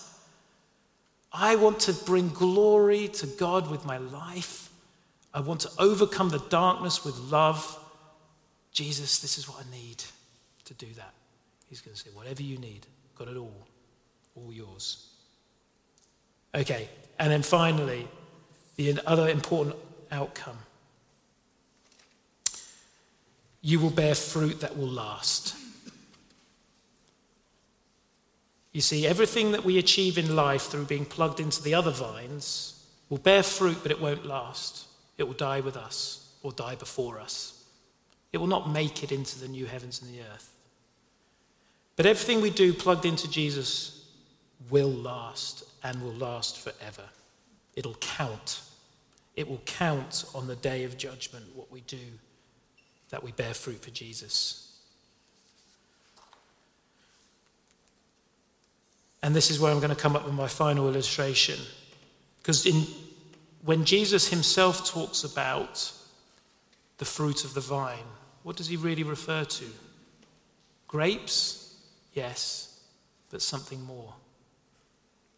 I 1.32 1.56
want 1.56 1.80
to 1.80 1.92
bring 1.92 2.28
glory 2.28 3.08
to 3.08 3.26
God 3.26 3.70
with 3.70 3.84
my 3.84 3.98
life. 3.98 4.70
I 5.32 5.40
want 5.40 5.60
to 5.62 5.70
overcome 5.78 6.28
the 6.28 6.38
darkness 6.48 7.04
with 7.04 7.16
love. 7.18 7.78
Jesus, 8.70 9.18
this 9.18 9.38
is 9.38 9.48
what 9.48 9.64
I 9.66 9.70
need 9.76 10.04
to 10.66 10.74
do 10.74 10.86
that. 10.96 11.12
He's 11.68 11.80
going 11.80 11.96
to 11.96 12.00
say, 12.00 12.10
whatever 12.14 12.42
you 12.42 12.58
need, 12.58 12.86
got 13.16 13.28
it 13.28 13.36
all, 13.36 13.66
all 14.36 14.52
yours. 14.52 15.08
Okay, 16.54 16.88
and 17.18 17.32
then 17.32 17.42
finally, 17.42 18.06
the 18.76 18.98
other 19.06 19.28
important 19.28 19.76
outcome 20.10 20.58
you 23.64 23.80
will 23.80 23.90
bear 23.90 24.14
fruit 24.14 24.60
that 24.60 24.76
will 24.76 24.86
last. 24.86 25.56
You 28.72 28.82
see, 28.82 29.06
everything 29.06 29.52
that 29.52 29.64
we 29.64 29.78
achieve 29.78 30.18
in 30.18 30.36
life 30.36 30.64
through 30.64 30.84
being 30.84 31.06
plugged 31.06 31.40
into 31.40 31.62
the 31.62 31.74
other 31.74 31.90
vines 31.90 32.84
will 33.08 33.16
bear 33.16 33.42
fruit, 33.42 33.78
but 33.82 33.90
it 33.90 34.02
won't 34.02 34.26
last. 34.26 34.86
It 35.16 35.22
will 35.22 35.32
die 35.32 35.60
with 35.60 35.78
us 35.78 36.28
or 36.42 36.52
die 36.52 36.74
before 36.74 37.18
us. 37.18 37.64
It 38.34 38.38
will 38.38 38.46
not 38.46 38.68
make 38.68 39.02
it 39.02 39.10
into 39.10 39.38
the 39.38 39.48
new 39.48 39.64
heavens 39.64 40.02
and 40.02 40.12
the 40.12 40.20
earth. 40.20 40.52
But 41.96 42.04
everything 42.04 42.42
we 42.42 42.50
do 42.50 42.74
plugged 42.74 43.06
into 43.06 43.30
Jesus 43.30 44.06
will 44.68 44.92
last 44.92 45.64
and 45.82 46.02
will 46.02 46.12
last 46.12 46.58
forever. 46.58 47.04
It'll 47.76 47.96
count. 47.96 48.60
It 49.36 49.48
will 49.48 49.62
count 49.66 50.24
on 50.34 50.46
the 50.46 50.56
day 50.56 50.84
of 50.84 50.96
judgment 50.96 51.44
what 51.54 51.70
we 51.70 51.80
do, 51.82 51.98
that 53.10 53.22
we 53.22 53.32
bear 53.32 53.54
fruit 53.54 53.82
for 53.82 53.90
Jesus. 53.90 54.78
And 59.22 59.34
this 59.34 59.50
is 59.50 59.58
where 59.58 59.72
I'm 59.72 59.80
going 59.80 59.88
to 59.88 59.96
come 59.96 60.14
up 60.14 60.24
with 60.24 60.34
my 60.34 60.46
final 60.46 60.86
illustration. 60.86 61.58
Because 62.38 62.66
in, 62.66 62.86
when 63.64 63.84
Jesus 63.84 64.28
himself 64.28 64.88
talks 64.88 65.24
about 65.24 65.90
the 66.98 67.06
fruit 67.06 67.44
of 67.44 67.54
the 67.54 67.60
vine, 67.60 68.04
what 68.42 68.56
does 68.56 68.68
he 68.68 68.76
really 68.76 69.02
refer 69.02 69.44
to? 69.44 69.64
Grapes? 70.86 71.74
Yes, 72.12 72.80
but 73.30 73.40
something 73.42 73.82
more. 73.84 74.12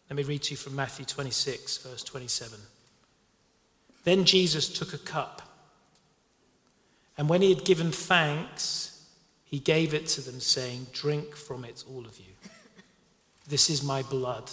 Let 0.08 0.16
me 0.16 0.22
read 0.22 0.42
to 0.44 0.52
you 0.52 0.56
from 0.56 0.76
Matthew 0.76 1.04
26, 1.04 1.78
verse 1.78 2.02
27. 2.02 2.58
Then 4.04 4.24
Jesus 4.24 4.68
took 4.68 4.94
a 4.94 4.98
cup, 4.98 5.42
and 7.18 7.28
when 7.28 7.42
he 7.42 7.52
had 7.52 7.64
given 7.64 7.90
thanks, 7.90 9.04
he 9.44 9.58
gave 9.58 9.94
it 9.94 10.06
to 10.08 10.20
them, 10.20 10.40
saying, 10.40 10.86
Drink 10.92 11.34
from 11.34 11.64
it, 11.64 11.82
all 11.90 12.04
of 12.06 12.18
you. 12.18 12.32
This 13.48 13.70
is 13.70 13.82
my 13.82 14.02
blood 14.02 14.50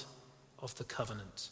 of 0.59 0.75
the 0.75 0.83
covenant, 0.83 1.49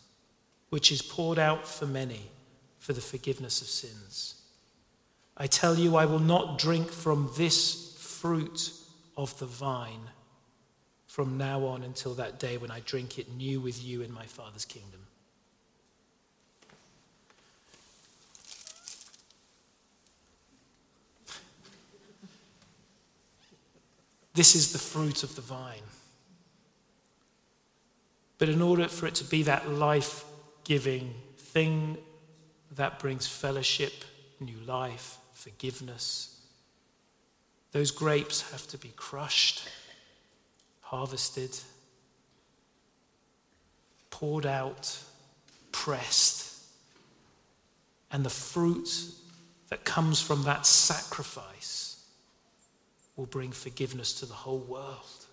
which 0.69 0.91
is 0.91 1.01
poured 1.01 1.37
out 1.37 1.67
for 1.67 1.85
many 1.85 2.31
for 2.79 2.93
the 2.93 3.01
forgiveness 3.01 3.61
of 3.61 3.67
sins. 3.67 4.35
I 5.37 5.47
tell 5.47 5.75
you, 5.75 5.95
I 5.95 6.05
will 6.05 6.19
not 6.19 6.59
drink 6.59 6.91
from 6.91 7.29
this 7.35 7.97
fruit 7.99 8.71
of 9.17 9.37
the 9.39 9.45
vine 9.45 10.09
from 11.11 11.37
now 11.37 11.65
on 11.65 11.83
until 11.83 12.13
that 12.13 12.39
day 12.39 12.55
when 12.55 12.71
I 12.71 12.79
drink 12.85 13.19
it 13.19 13.29
new 13.35 13.59
with 13.59 13.83
you 13.83 14.01
in 14.01 14.13
my 14.13 14.23
Father's 14.23 14.63
kingdom. 14.63 15.01
This 24.35 24.55
is 24.55 24.71
the 24.71 24.79
fruit 24.79 25.23
of 25.23 25.35
the 25.35 25.41
vine. 25.41 25.83
But 28.37 28.47
in 28.47 28.61
order 28.61 28.87
for 28.87 29.05
it 29.05 29.15
to 29.15 29.25
be 29.25 29.43
that 29.43 29.69
life 29.69 30.23
giving 30.63 31.13
thing 31.37 31.97
that 32.77 32.99
brings 32.99 33.27
fellowship, 33.27 33.91
new 34.39 34.59
life, 34.65 35.17
forgiveness, 35.33 36.39
those 37.73 37.91
grapes 37.91 38.49
have 38.53 38.65
to 38.67 38.77
be 38.77 38.93
crushed, 38.95 39.67
harvested, 40.91 41.57
poured 44.09 44.45
out, 44.45 44.99
pressed. 45.71 46.61
And 48.11 48.25
the 48.25 48.29
fruit 48.29 48.89
that 49.69 49.85
comes 49.85 50.21
from 50.21 50.43
that 50.43 50.65
sacrifice 50.65 52.03
will 53.15 53.25
bring 53.25 53.53
forgiveness 53.53 54.13
to 54.15 54.25
the 54.25 54.33
whole 54.33 54.59
world. 54.59 55.25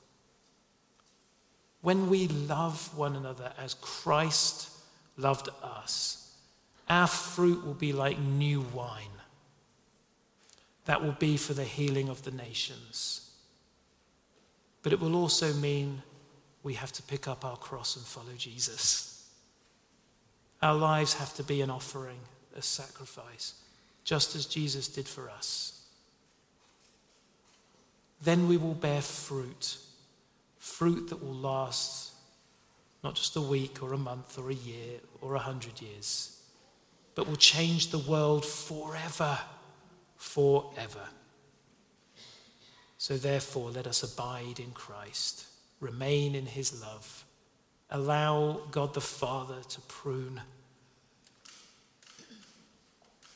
When 1.82 2.08
we 2.08 2.28
love 2.28 2.96
one 2.96 3.16
another 3.16 3.52
as 3.58 3.74
Christ 3.74 4.70
loved 5.16 5.48
us, 5.60 6.36
our 6.88 7.08
fruit 7.08 7.66
will 7.66 7.74
be 7.74 7.92
like 7.92 8.20
new 8.20 8.60
wine. 8.72 9.06
That 10.84 11.02
will 11.02 11.16
be 11.18 11.36
for 11.36 11.52
the 11.52 11.64
healing 11.64 12.08
of 12.08 12.22
the 12.22 12.30
nations. 12.30 13.27
But 14.82 14.92
it 14.92 15.00
will 15.00 15.16
also 15.16 15.52
mean 15.54 16.02
we 16.62 16.74
have 16.74 16.92
to 16.92 17.02
pick 17.02 17.28
up 17.28 17.44
our 17.44 17.56
cross 17.56 17.96
and 17.96 18.04
follow 18.04 18.34
Jesus. 18.36 19.28
Our 20.62 20.74
lives 20.74 21.14
have 21.14 21.34
to 21.34 21.44
be 21.44 21.60
an 21.60 21.70
offering, 21.70 22.20
a 22.56 22.62
sacrifice, 22.62 23.54
just 24.04 24.34
as 24.34 24.46
Jesus 24.46 24.88
did 24.88 25.06
for 25.06 25.30
us. 25.30 25.82
Then 28.20 28.48
we 28.48 28.56
will 28.56 28.74
bear 28.74 29.00
fruit 29.00 29.78
fruit 30.68 31.08
that 31.08 31.22
will 31.22 31.34
last 31.34 32.12
not 33.02 33.14
just 33.14 33.36
a 33.36 33.40
week 33.40 33.82
or 33.82 33.92
a 33.92 33.98
month 33.98 34.38
or 34.38 34.50
a 34.50 34.54
year 34.54 34.98
or 35.20 35.34
a 35.34 35.38
hundred 35.38 35.80
years, 35.80 36.40
but 37.14 37.26
will 37.26 37.36
change 37.36 37.90
the 37.90 37.98
world 37.98 38.44
forever, 38.44 39.38
forever. 40.16 41.06
So, 42.98 43.16
therefore, 43.16 43.70
let 43.70 43.86
us 43.86 44.02
abide 44.02 44.58
in 44.58 44.72
Christ, 44.72 45.46
remain 45.80 46.34
in 46.34 46.46
his 46.46 46.82
love, 46.82 47.24
allow 47.90 48.60
God 48.72 48.92
the 48.92 49.00
Father 49.00 49.62
to 49.68 49.80
prune. 49.82 50.40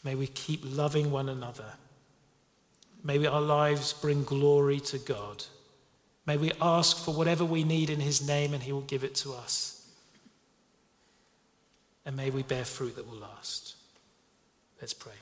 May 0.05 0.16
we 0.16 0.27
keep 0.27 0.62
loving 0.64 1.12
one 1.12 1.29
another. 1.29 1.75
May 3.05 3.18
we, 3.18 3.27
our 3.29 3.40
lives 3.40 3.92
bring 3.92 4.25
glory 4.25 4.81
to 4.81 4.98
God. 4.98 5.44
May 6.27 6.37
we 6.37 6.53
ask 6.61 6.96
for 6.96 7.14
whatever 7.14 7.44
we 7.44 7.64
need 7.64 7.90
in 7.90 8.01
his 8.01 8.27
name 8.27 8.55
and 8.55 8.62
he 8.62 8.72
will 8.72 8.81
give 8.83 9.05
it 9.05 9.14
to 9.16 9.33
us. 9.33 9.88
And 12.05 12.16
may 12.16 12.31
we 12.31 12.42
bear 12.42 12.64
fruit 12.64 12.96
that 12.96 13.09
will 13.09 13.18
last. 13.18 13.77
Let's 14.81 14.94
pray. 14.94 15.12